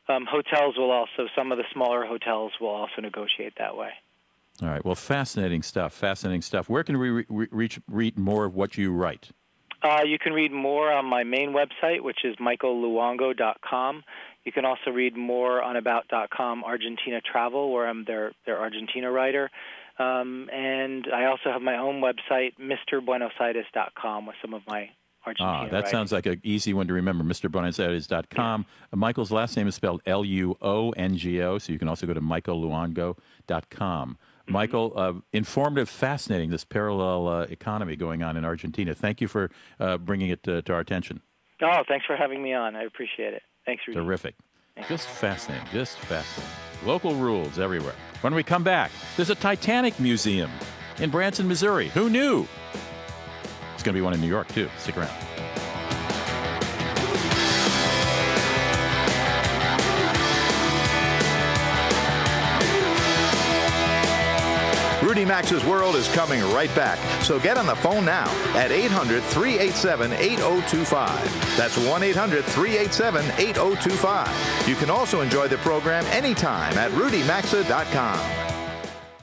[0.09, 3.91] um, hotels will also some of the smaller hotels will also negotiate that way.
[4.61, 4.83] All right.
[4.83, 5.93] Well, fascinating stuff.
[5.93, 6.67] Fascinating stuff.
[6.67, 9.29] Where can we re- re- reach read more of what you write?
[9.81, 14.03] Uh, you can read more on my main website, which is michaelluongo.com.
[14.43, 19.49] You can also read more on about.com Argentina Travel, where I'm their, their Argentina writer.
[19.97, 24.89] Um, and I also have my own website, mrbuenosaires.com, with some of my
[25.29, 25.89] Argentina Ah, that writing.
[25.91, 27.23] sounds like an easy one to remember.
[27.23, 28.65] MrBuenosaires.com.
[28.91, 31.87] Uh, Michael's last name is spelled L U O N G O, so you can
[31.87, 33.15] also go to michaelluongo.com.
[33.49, 34.51] Mm-hmm.
[34.53, 38.93] Michael, uh, informative, fascinating, this parallel uh, economy going on in Argentina.
[38.95, 41.21] Thank you for uh, bringing it to, to our attention.
[41.61, 42.75] Oh, thanks for having me on.
[42.75, 43.43] I appreciate it.
[43.65, 43.99] Thanks, Rudy.
[43.99, 44.35] Terrific.
[44.87, 45.67] Just fascinating.
[45.73, 46.53] Just fascinating.
[46.85, 47.95] Local rules everywhere.
[48.21, 50.49] When we come back, there's a Titanic museum
[50.99, 51.89] in Branson, Missouri.
[51.89, 52.47] Who knew?
[53.79, 54.69] It's going to be one in New York, too.
[54.77, 55.09] Stick around.
[65.01, 69.23] Rudy Maxa's World is coming right back, so get on the phone now at 800
[69.23, 71.55] 387 8025.
[71.55, 74.67] That's 1 800 387 8025.
[74.67, 78.48] You can also enjoy the program anytime at rudymaxa.com.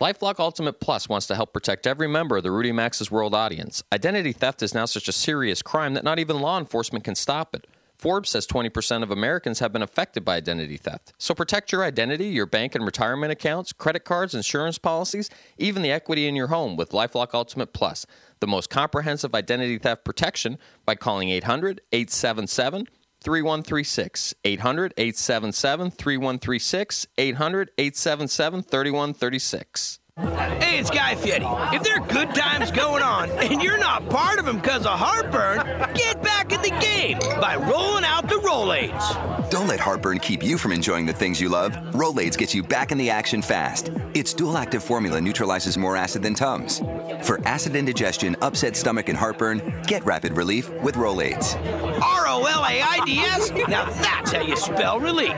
[0.01, 3.83] LifeLock Ultimate Plus wants to help protect every member of the Rudy Maxa's World audience.
[3.91, 7.55] Identity theft is now such a serious crime that not even law enforcement can stop
[7.55, 7.67] it.
[7.97, 11.15] Forbes says 20% of Americans have been affected by identity theft.
[11.17, 15.93] So protect your identity, your bank and retirement accounts, credit cards, insurance policies, even the
[15.93, 18.05] equity in your home with Lifelock Ultimate Plus,
[18.41, 22.87] the most comprehensive identity theft protection by calling 800 877
[23.27, 24.35] 3136.
[24.45, 27.07] 800 877 3136.
[27.19, 29.99] 800 877 3136.
[30.19, 31.45] Hey, it's Guy Fieri.
[31.77, 34.99] If there are good times going on and you're not part of them because of
[34.99, 35.59] heartburn,
[35.95, 39.51] get back in the game by rolling out the Rolaids.
[39.51, 41.73] Don't let heartburn keep you from enjoying the things you love.
[41.93, 43.91] Rolaids gets you back in the action fast.
[44.15, 46.79] Its dual active formula neutralizes more acid than Tums.
[47.23, 51.57] For acid indigestion, upset stomach, and heartburn, get rapid relief with Rolaids.
[52.03, 53.51] R O L A I D S?
[53.69, 55.37] Now that's how you spell relief.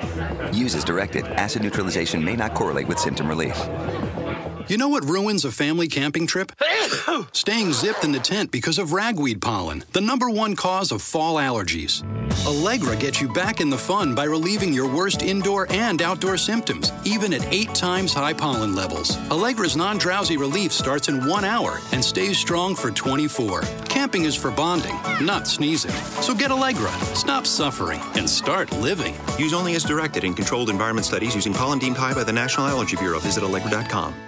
[0.53, 1.27] Use as directed.
[1.27, 3.57] Acid neutralization may not correlate with symptom relief.
[4.69, 6.53] You know what ruins a family camping trip?
[7.33, 11.37] Staying zipped in the tent because of ragweed pollen, the number one cause of fall
[11.37, 12.05] allergies.
[12.47, 16.93] Allegra gets you back in the fun by relieving your worst indoor and outdoor symptoms,
[17.05, 19.17] even at eight times high pollen levels.
[19.31, 23.63] Allegra's non drowsy relief starts in one hour and stays strong for 24.
[23.89, 25.93] Camping is for bonding, not sneezing.
[26.21, 29.17] So get Allegra, stop suffering, and start living.
[29.39, 32.67] Use only as directed in controlled environment studies using pollen deemed high by the National
[32.67, 33.19] Allergy Bureau.
[33.19, 34.28] Visit Allegra.com.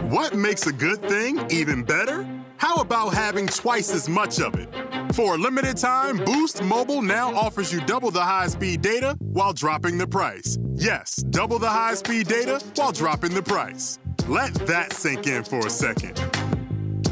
[0.11, 2.27] What makes a good thing even better?
[2.57, 4.67] How about having twice as much of it?
[5.13, 9.53] For a limited time, Boost Mobile now offers you double the high speed data while
[9.53, 10.57] dropping the price.
[10.75, 13.99] Yes, double the high speed data while dropping the price.
[14.27, 16.19] Let that sink in for a second.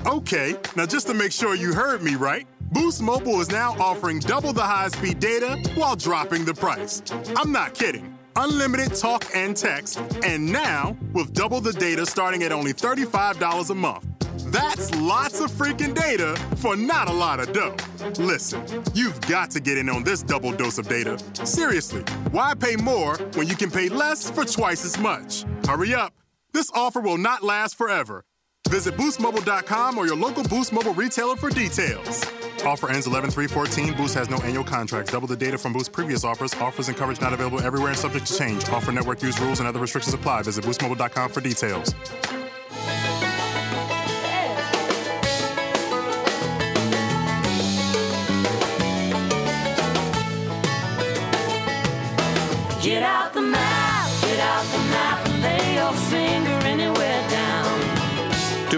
[0.05, 4.19] Okay, now just to make sure you heard me right, Boost Mobile is now offering
[4.19, 7.01] double the high speed data while dropping the price.
[7.37, 8.18] I'm not kidding.
[8.35, 13.75] Unlimited talk and text, and now with double the data starting at only $35 a
[13.75, 14.05] month.
[14.51, 17.75] That's lots of freaking data for not a lot of dough.
[18.17, 18.63] Listen,
[18.93, 21.19] you've got to get in on this double dose of data.
[21.45, 25.45] Seriously, why pay more when you can pay less for twice as much?
[25.67, 26.13] Hurry up.
[26.51, 28.23] This offer will not last forever.
[28.67, 32.23] Visit boostmobile.com or your local Boost Mobile retailer for details.
[32.63, 33.95] Offer ends 11 314.
[33.97, 35.11] Boost has no annual contracts.
[35.11, 36.53] Double the data from Boost previous offers.
[36.55, 38.67] Offers and coverage not available everywhere and subject to change.
[38.69, 40.43] Offer network use rules and other restrictions apply.
[40.43, 41.95] Visit boostmobile.com for details.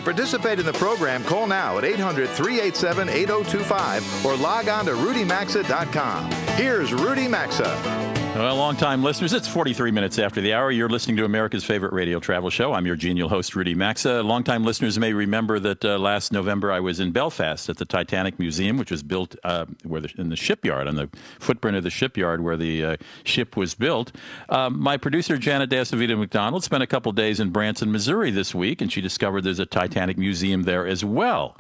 [0.02, 4.94] To participate in the program, call now at 800 387 8025 or log on to
[4.94, 6.32] rudymaxa.com.
[6.58, 8.01] Here's Rudy Maxa.
[8.34, 10.72] Well, long-time listeners, it's 43 minutes after the hour.
[10.72, 12.72] You're listening to America's favorite radio travel show.
[12.72, 14.24] I'm your genial host, Rudy Maxa.
[14.24, 18.40] Long-time listeners may remember that uh, last November I was in Belfast at the Titanic
[18.40, 21.10] Museum, which was built uh, where the, in the shipyard, on the
[21.42, 24.14] footprint of the shipyard where the uh, ship was built.
[24.48, 28.80] Um, my producer, Janet Dasavita McDonald, spent a couple days in Branson, Missouri this week,
[28.80, 31.58] and she discovered there's a Titanic Museum there as well.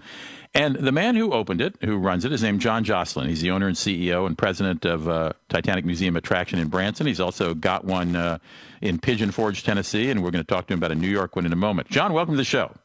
[0.53, 3.29] And the man who opened it, who runs it, is named John Joslyn.
[3.29, 7.07] He's the owner and CEO and president of uh, Titanic Museum Attraction in Branson.
[7.07, 8.37] He's also got one uh,
[8.81, 11.37] in Pigeon Forge, Tennessee, and we're going to talk to him about a New York
[11.37, 11.89] one in a moment.
[11.89, 12.75] John, welcome to the show.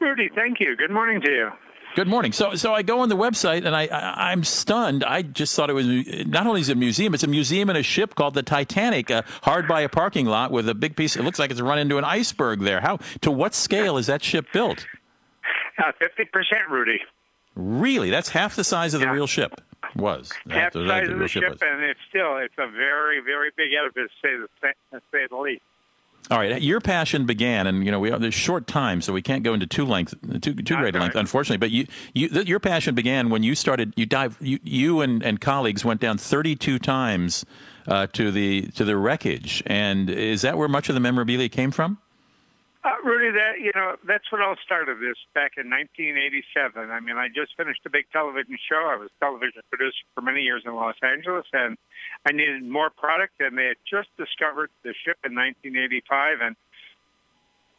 [0.00, 0.74] Rudy, thank you.
[0.74, 1.50] Good morning to you.
[1.94, 2.32] Good morning.
[2.32, 5.04] So, so I go on the website and I, I am stunned.
[5.04, 5.86] I just thought it was
[6.26, 9.10] not only is it a museum, it's a museum in a ship called the Titanic,
[9.10, 11.16] uh, hard by a parking lot with a big piece.
[11.16, 12.80] It looks like it's run into an iceberg there.
[12.80, 14.86] How to what scale is that ship built?
[15.98, 17.00] Fifty percent, Rudy.
[17.54, 19.12] Really, that's half the size of the Yeah.
[19.12, 19.60] real ship
[19.94, 20.32] was.
[20.48, 23.70] Half the size of the real ship, and it's still it's a very very big
[23.78, 25.62] edifice, to say the say the least.
[26.30, 29.20] All right, your passion began, and you know we are there's short time, so we
[29.22, 31.58] can't go into too length, too too great length, unfortunately.
[31.58, 33.92] But you, you, th- your passion began when you started.
[33.96, 34.36] You dive.
[34.40, 37.44] You, you and, and colleagues went down 32 times
[37.88, 41.72] uh, to the to the wreckage, and is that where much of the memorabilia came
[41.72, 41.98] from?
[42.84, 46.90] Uh, Rudy, that you know that's what all started this back in 1987.
[46.90, 48.90] I mean, I just finished a big television show.
[48.90, 51.78] I was a television producer for many years in Los Angeles, and
[52.26, 53.34] I needed more product.
[53.38, 56.56] And they had just discovered the ship in 1985, and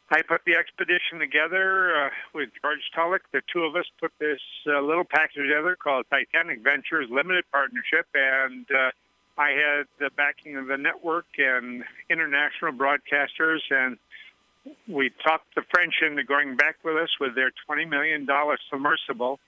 [0.10, 3.28] I put the expedition together uh, with George Tulloch.
[3.34, 4.40] The two of us put this
[4.72, 8.92] uh, little package together called Titanic Ventures Limited Partnership, and uh,
[9.38, 13.98] I had the backing of the network and international broadcasters, and
[14.88, 18.28] we talked the French into going back with us with their $20 million
[18.70, 19.40] submersible.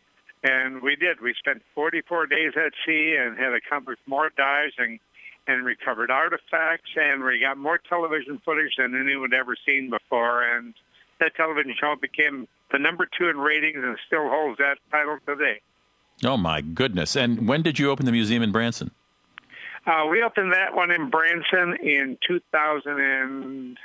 [0.43, 1.22] And we did.
[1.22, 4.99] We spent 44 days at sea and had accomplished more dives and,
[5.47, 10.43] and recovered artifacts, and we got more television footage than anyone had ever seen before.
[10.43, 10.76] And
[11.20, 15.61] that television show became the number two in ratings and still holds that title today.
[16.24, 17.16] Oh, my goodness.
[17.16, 18.91] And when did you open the museum in Branson?
[19.88, 22.99] Uh, we opened that one in Branson in 2000.
[22.99, 23.78] And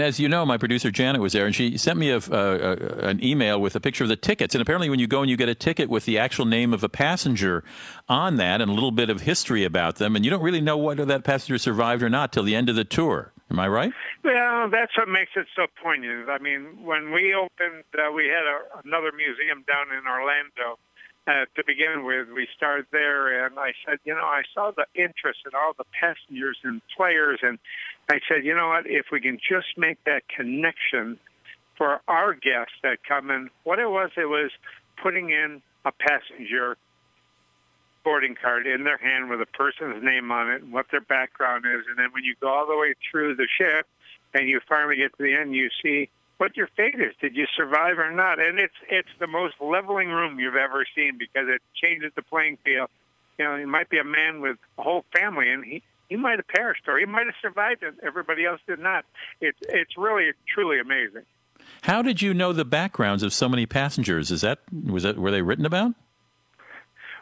[0.00, 3.22] as you know, my producer Janet was there, and she sent me a, uh, an
[3.22, 4.54] email with a picture of the tickets.
[4.54, 6.84] And apparently, when you go and you get a ticket with the actual name of
[6.84, 7.64] a passenger
[8.08, 10.78] on that and a little bit of history about them, and you don't really know
[10.78, 13.32] whether that passenger survived or not till the end of the tour.
[13.50, 13.92] Am I right?
[14.24, 16.30] Well, that's what makes it so poignant.
[16.30, 20.78] I mean, when we opened, uh, we had a, another museum down in Orlando.
[21.24, 24.86] Uh, to begin with, we started there, and I said, you know, I saw the
[24.92, 27.60] interest in all the passengers and players, and
[28.08, 31.18] I said, you know what, if we can just make that connection
[31.76, 34.50] for our guests that come in, what it was, it was
[35.02, 36.76] putting in a passenger
[38.04, 41.64] boarding card in their hand with a person's name on it and what their background
[41.64, 41.84] is.
[41.88, 43.86] And then when you go all the way through the ship
[44.34, 47.14] and you finally get to the end, you see what your fate is.
[47.20, 48.40] Did you survive or not?
[48.40, 52.58] And it's it's the most leveling room you've ever seen because it changes the playing
[52.64, 52.88] field.
[53.38, 55.82] You know, he might be a man with a whole family, and he
[56.12, 59.06] he might have perished or he might have survived and everybody else did not.
[59.40, 61.22] It's it's really truly amazing.
[61.80, 64.30] How did you know the backgrounds of so many passengers?
[64.30, 65.92] Is that was that were they written about?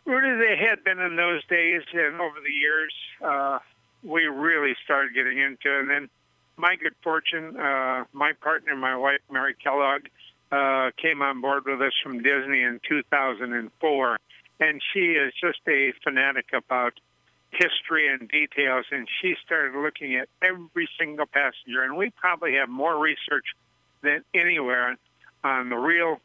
[0.06, 2.92] Rudy, they had been in those days, and over the years,
[3.24, 3.58] uh,
[4.02, 5.80] we really started getting into it.
[5.80, 6.08] And then,
[6.56, 10.06] my good fortune, uh, my partner, my wife, Mary Kellogg,
[10.50, 14.18] uh, came on board with us from Disney in 2004,
[14.58, 16.94] and she is just a fanatic about
[17.52, 21.82] history and details, and she started looking at every single passenger.
[21.82, 23.46] And we probably have more research
[24.02, 24.96] than anywhere
[25.42, 26.20] on the real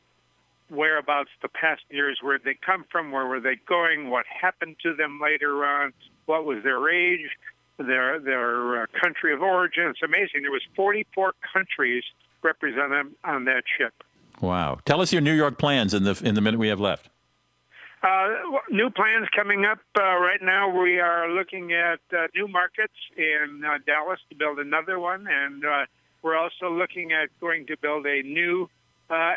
[0.70, 5.20] whereabouts the passengers, where they come from, where were they going, what happened to them
[5.22, 5.94] later on,
[6.26, 7.30] what was their age,
[7.78, 9.88] their their uh, country of origin.
[9.88, 10.42] It's amazing.
[10.42, 12.04] There was 44 countries
[12.42, 13.94] represented on that ship.
[14.42, 14.80] Wow!
[14.86, 17.10] Tell us your New York plans in the in the minute we have left.
[18.06, 20.70] Uh, new plans coming up uh, right now.
[20.70, 25.66] We are looking at uh, new markets in uh, Dallas to build another one, and
[25.66, 25.86] uh,
[26.22, 28.70] we're also looking at going to build a new
[29.10, 29.34] uh,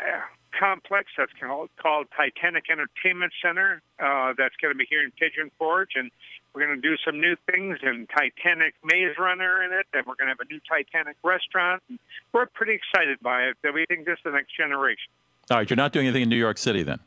[0.59, 3.81] complex that's called, called Titanic Entertainment Center.
[3.97, 6.11] that's going to be here in Pigeon Forge, and
[6.53, 10.13] we're going to do some new things in Titanic Maze Runner in it, and we're
[10.13, 11.81] going to have a new Titanic restaurant.
[11.89, 11.97] And
[12.33, 13.57] we're pretty excited by it.
[13.63, 15.09] We think this is the next generation.
[15.49, 16.99] All right, you're not doing anything in New York City then.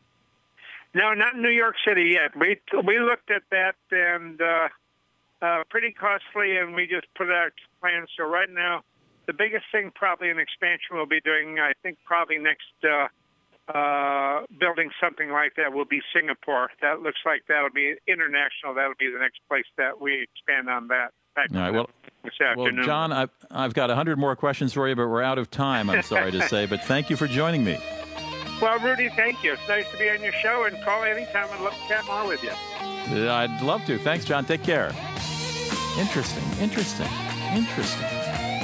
[0.94, 2.36] No, not in New York City yet.
[2.38, 4.68] We we looked at that and uh,
[5.40, 8.08] uh, pretty costly, and we just put out plans.
[8.16, 8.82] So right now,
[9.26, 13.08] the biggest thing probably an expansion we'll be doing, I think, probably next uh,
[13.72, 16.70] uh, building something like that will be Singapore.
[16.82, 18.74] That looks like that'll be international.
[18.74, 21.12] That'll be the next place that we expand on that.
[21.54, 21.72] All right.
[21.72, 21.88] Well,
[22.56, 25.50] well, John, I've I've got a hundred more questions for you, but we're out of
[25.50, 25.88] time.
[25.88, 27.78] I'm sorry to say, but thank you for joining me.
[28.62, 29.54] Well, Rudy, thank you.
[29.54, 31.48] It's nice to be on your show and call anytime.
[31.52, 32.52] I'd love to chat more with you.
[33.10, 33.98] Uh, I'd love to.
[33.98, 34.44] Thanks, John.
[34.44, 34.94] Take care.
[35.98, 37.08] Interesting, interesting,
[37.54, 38.06] interesting.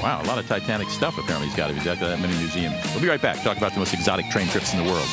[0.01, 1.73] Wow, a lot of Titanic stuff apparently he's got.
[1.73, 2.77] He's got that many museums.
[2.93, 3.43] We'll be right back.
[3.43, 5.09] Talk about the most exotic train trips in the world.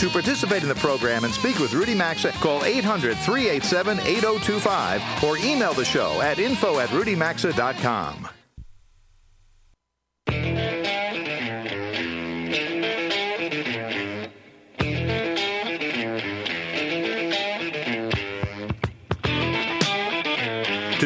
[0.00, 5.38] To participate in the program and speak with Rudy Maxa, call 800 387 8025 or
[5.38, 8.28] email the show at info at rudymaxa.com.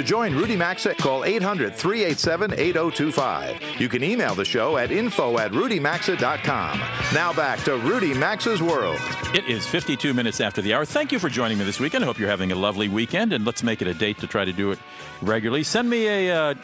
[0.09, 3.61] join Rudy Maxa, call 800 387 8025.
[3.79, 6.79] You can email the show at info at rudymaxa.com.
[7.13, 8.99] Now back to Rudy Maxa's World.
[9.35, 10.87] It is 52 minutes after the hour.
[10.87, 12.05] Thank you for joining me this weekend.
[12.05, 14.47] I hope you're having a lovely weekend, and let's make it a date to try
[14.47, 14.79] to do it
[15.21, 15.63] regularly.
[15.63, 16.55] Send me a uh,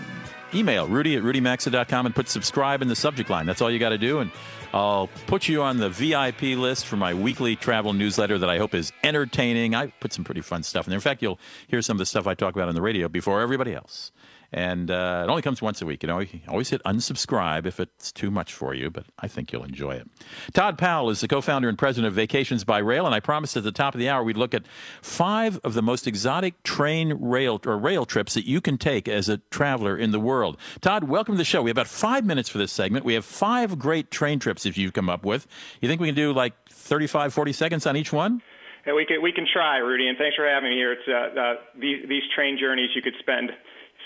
[0.55, 3.45] email, rudy at rudymaxa.com, and put subscribe in the subject line.
[3.45, 4.31] That's all you got to do, and
[4.75, 8.75] I'll put you on the VIP list for my weekly travel newsletter that I hope
[8.75, 9.72] is entertaining.
[9.72, 10.97] I put some pretty fun stuff in there.
[10.97, 13.41] In fact, you'll hear some of the stuff I talk about on the radio before
[13.41, 14.11] everybody else.
[14.55, 16.05] And uh, it only comes once a week.
[16.05, 19.65] You know, always hit unsubscribe if it's too much for you, but I think you'll
[19.65, 20.09] enjoy it.
[20.53, 23.57] Todd Powell is the co founder and president of Vacations by Rail, and I promised
[23.57, 24.65] at the top of the hour we'd look at
[25.03, 29.29] five of the most exotic train rail or rail trips that you can take as
[29.29, 30.57] a traveler in the world.
[30.81, 31.61] Todd, welcome to the show.
[31.61, 33.05] We have about five minutes for this segment.
[33.05, 35.49] We have five great train trips if you've come up with.
[35.81, 38.41] You think we can do like 35, 40 seconds on each one?
[38.87, 40.93] Yeah, we can we can try, Rudy, and thanks for having me here.
[40.93, 43.51] It's uh, uh, these these train journeys you could spend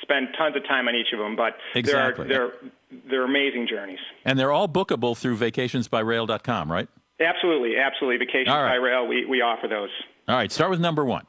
[0.03, 2.27] spend tons of time on each of them, but Exactly.
[2.29, 2.53] they're
[2.91, 3.99] they're they're amazing journeys.
[4.25, 6.89] And they're all bookable through vacationsbyrail.com, right?
[7.21, 8.25] Absolutely, absolutely.
[8.25, 8.71] Vacations right.
[8.71, 9.91] by rail, we we offer those.
[10.29, 11.27] All right, start with number one.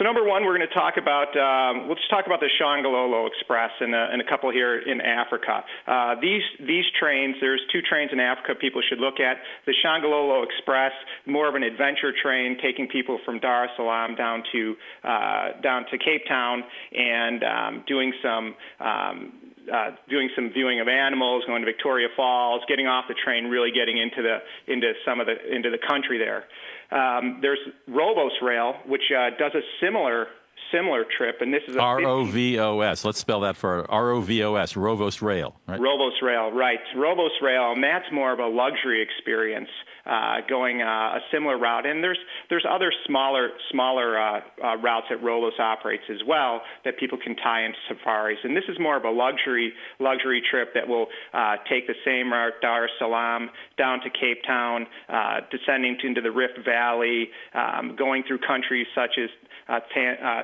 [0.00, 3.68] So number one, we're going to talk about um, just talk about the Shongololo Express
[3.80, 5.62] and, uh, and a couple here in Africa.
[5.86, 9.36] Uh, these these trains, there's two trains in Africa people should look at.
[9.66, 10.92] The Shongololo Express,
[11.26, 14.74] more of an adventure train, taking people from Dar es Salaam down to
[15.04, 16.64] uh, down to Cape Town
[16.96, 18.54] and um, doing some.
[18.80, 19.32] Um,
[19.70, 23.70] uh, doing some viewing of animals, going to Victoria Falls, getting off the train, really
[23.70, 24.38] getting into the
[24.72, 26.44] into some of the into the country there.
[26.92, 30.26] Um, there's Rovos Rail, which uh, does a similar
[30.72, 33.04] similar trip, and this is a R O V O S.
[33.04, 35.80] Let's spell that for R O V O S, Rovos Rail, right?
[35.80, 36.78] Rovos Rail, right.
[36.96, 39.68] Rovos Rail, and that's more of a luxury experience,
[40.10, 41.86] uh, going uh, a similar route.
[41.86, 46.98] And there's there's other smaller smaller uh, uh, routes that Rovos operates as well that
[46.98, 48.38] people can tie into safaris.
[48.42, 52.32] And this is more of a luxury luxury trip that will uh, take the same
[52.32, 57.94] route, Dar es Salaam down to Cape Town, uh, descending into the Rift Valley, um,
[57.96, 59.30] going through countries such as
[59.68, 60.42] uh, Tan- uh,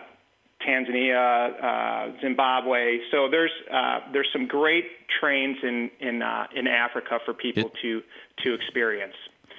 [0.67, 2.99] Tanzania, uh, Zimbabwe.
[3.11, 4.85] So there's uh, there's some great
[5.21, 8.03] trains in in uh, in Africa for people to
[8.45, 9.15] to experience.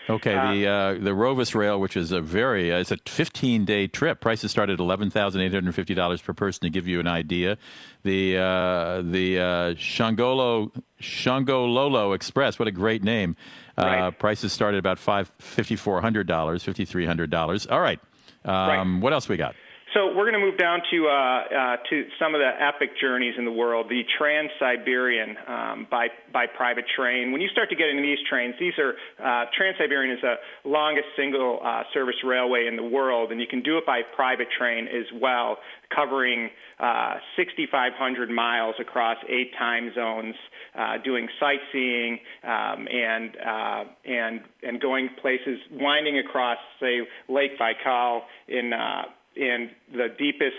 [0.10, 3.88] Okay, the uh, the Rovos Rail, which is a very uh, it's a 15 day
[3.88, 4.22] trip.
[4.22, 7.08] Prices start at eleven thousand eight hundred fifty dollars per person to give you an
[7.08, 7.58] idea.
[8.03, 9.43] The uh, the uh,
[9.76, 13.36] Shangolo Shongololo Express, what a great name.
[13.78, 17.68] Uh, Prices start at about five fifty four hundred dollars, fifty three hundred dollars.
[17.68, 17.99] All right.
[18.45, 19.55] Um, What else we got?
[19.93, 23.35] So we're going to move down to uh, uh, to some of the epic journeys
[23.38, 23.88] in the world.
[23.88, 27.31] The Trans-Siberian um, by by private train.
[27.31, 30.35] When you start to get into these trains, these are uh, Trans-Siberian is the
[30.69, 34.47] longest single uh, service railway in the world, and you can do it by private
[34.57, 35.57] train as well,
[35.95, 40.35] covering uh, 6,500 miles across eight time zones.
[40.77, 43.35] Uh, doing sightseeing um, and
[44.05, 49.05] and and going places, winding across, say, Lake Baikal in uh,
[49.38, 50.55] in the deepest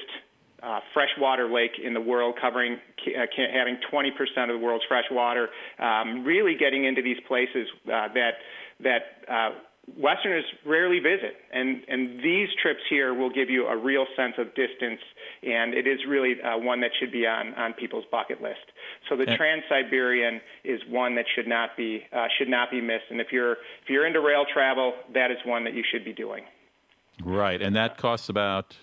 [0.62, 2.74] uh, freshwater lake in the world, covering
[3.06, 3.20] uh,
[3.52, 4.10] having 20%
[4.42, 5.48] of the world's fresh water.
[5.78, 8.32] Um, really getting into these places uh, that
[8.80, 9.50] that uh,
[9.96, 14.48] Westerners rarely visit, and and these trips here will give you a real sense of
[14.54, 15.00] distance,
[15.42, 18.66] and it is really uh, one that should be on on people's bucket list.
[19.08, 19.36] So the Yeah.
[19.36, 23.52] Trans-Siberian is one that should not be uh, should not be missed, and if you're
[23.82, 26.44] if you're into rail travel, that is one that you should be doing.
[27.24, 28.76] Right, and that costs about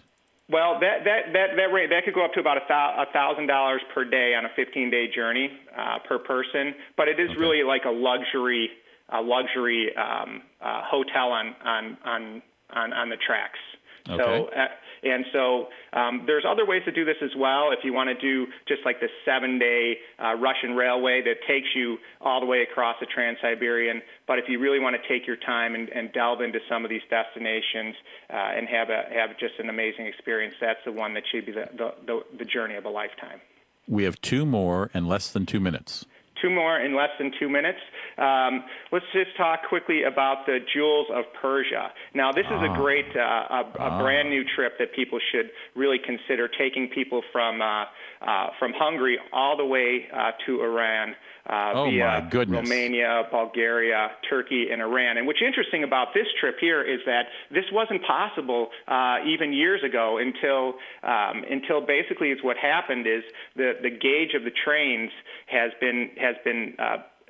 [0.49, 3.81] Well, that that that that rate that could go up to about a thousand dollars
[3.93, 7.85] per day on a 15 day journey uh, per person, but it is really like
[7.85, 8.69] a luxury
[9.09, 13.59] a luxury um, uh, hotel on on on on, on the tracks.
[14.07, 14.49] So Okay.
[14.55, 14.67] uh,
[15.05, 17.71] and so um, there's other ways to do this as well.
[17.71, 21.67] If you want to do just like the seven day uh, Russian railway that takes
[21.75, 25.37] you all the way across the Trans-Siberian, but if you really want to take your
[25.37, 27.95] time and, and delve into some of these destinations
[28.29, 31.51] uh, and have a have just an amazing experience, that's the one that should be
[31.51, 33.39] the the, the, the journey of a lifetime.
[33.87, 36.05] we have two more in less than two minutes.
[36.41, 37.79] Two more in less than two minutes.
[38.17, 41.91] Um, let's just talk quickly about the Jewels of Persia.
[42.13, 42.75] Now, this is a Ah.
[42.77, 44.01] great, uh, a, a Ah.
[44.01, 47.85] brand new trip that people should really consider taking people from uh,
[48.21, 51.15] uh, from Hungary all the way uh, to Iran.
[51.47, 52.27] Uh, Oh, via.
[52.57, 55.17] Romania, Bulgaria, Turkey, and Iran.
[55.17, 59.83] And what's interesting about this trip here is that this wasn't possible uh, even years
[59.83, 63.23] ago until um, until basically it's what happened is
[63.55, 65.11] the the gauge of the trains
[65.45, 66.73] has been has been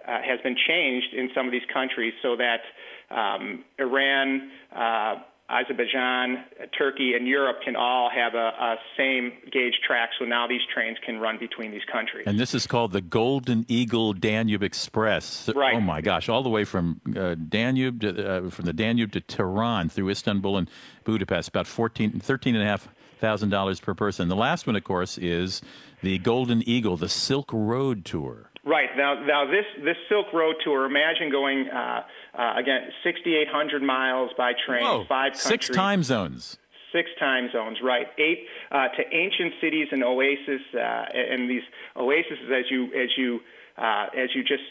[0.07, 2.61] uh, has been changed in some of these countries so that
[3.09, 4.51] um, Iran.
[4.75, 5.15] Uh,
[5.47, 6.43] Azerbaijan,
[6.75, 10.97] Turkey, and Europe can all have a, a same gauge track, so now these trains
[11.05, 12.23] can run between these countries.
[12.25, 15.47] And this is called the Golden Eagle Danube Express.
[15.55, 15.75] Right.
[15.75, 19.21] Oh my gosh, all the way from uh, Danube to, uh, from the Danube to
[19.21, 20.69] Tehran through Istanbul and
[21.03, 22.89] Budapest, about 14, 13 and a half
[23.19, 24.27] thousand dollars per person.
[24.29, 25.61] The last one, of course, is
[26.01, 28.49] the Golden Eagle, the Silk Road Tour.
[28.65, 30.85] Right now, now this this Silk Road tour.
[30.85, 32.01] Imagine going uh,
[32.33, 36.57] uh, again 6,800 miles by train, Whoa, five countries, six time zones.
[36.91, 38.07] Six time zones, right?
[38.17, 41.61] Eight uh, to ancient cities and oases, uh, and these
[41.95, 43.41] oases as you as you
[43.77, 44.63] uh, as you just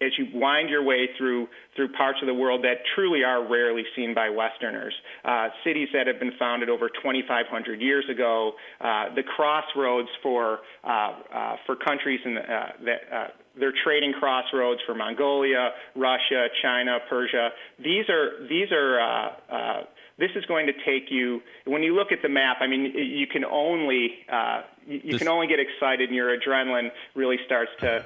[0.00, 3.82] as you wind your way through through parts of the world that truly are rarely
[3.94, 4.94] seen by Westerners,
[5.24, 10.88] uh, cities that have been founded over 2,500 years ago, uh, the crossroads for uh,
[10.88, 13.14] uh for countries in the, uh, that.
[13.14, 13.26] Uh,
[13.58, 17.48] they're trading crossroads for Mongolia, Russia, China, Persia.
[17.78, 19.86] These are these are
[20.18, 23.26] this is going to take you when you look at the map i mean you
[23.26, 28.04] can only uh, you, you can only get excited and your adrenaline really starts to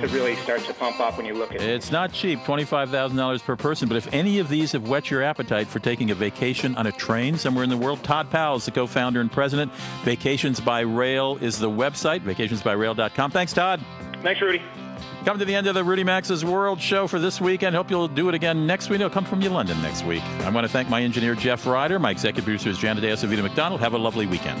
[0.00, 3.42] to really start to pump up when you look at it it's not cheap $25000
[3.44, 6.74] per person but if any of these have whet your appetite for taking a vacation
[6.76, 9.72] on a train somewhere in the world todd powell is the co-founder and president
[10.02, 13.80] vacations by rail is the website vacationsbyrail.com thanks todd
[14.22, 14.62] thanks rudy
[15.24, 17.76] Come to the end of the Rudy Maxa's World Show for this weekend.
[17.76, 18.98] Hope you'll do it again next week.
[18.98, 20.22] It'll come from you, London, next week.
[20.40, 22.00] I want to thank my engineer, Jeff Ryder.
[22.00, 23.80] My executive producer is Jan Deus Vita McDonald.
[23.80, 24.60] Have a lovely weekend.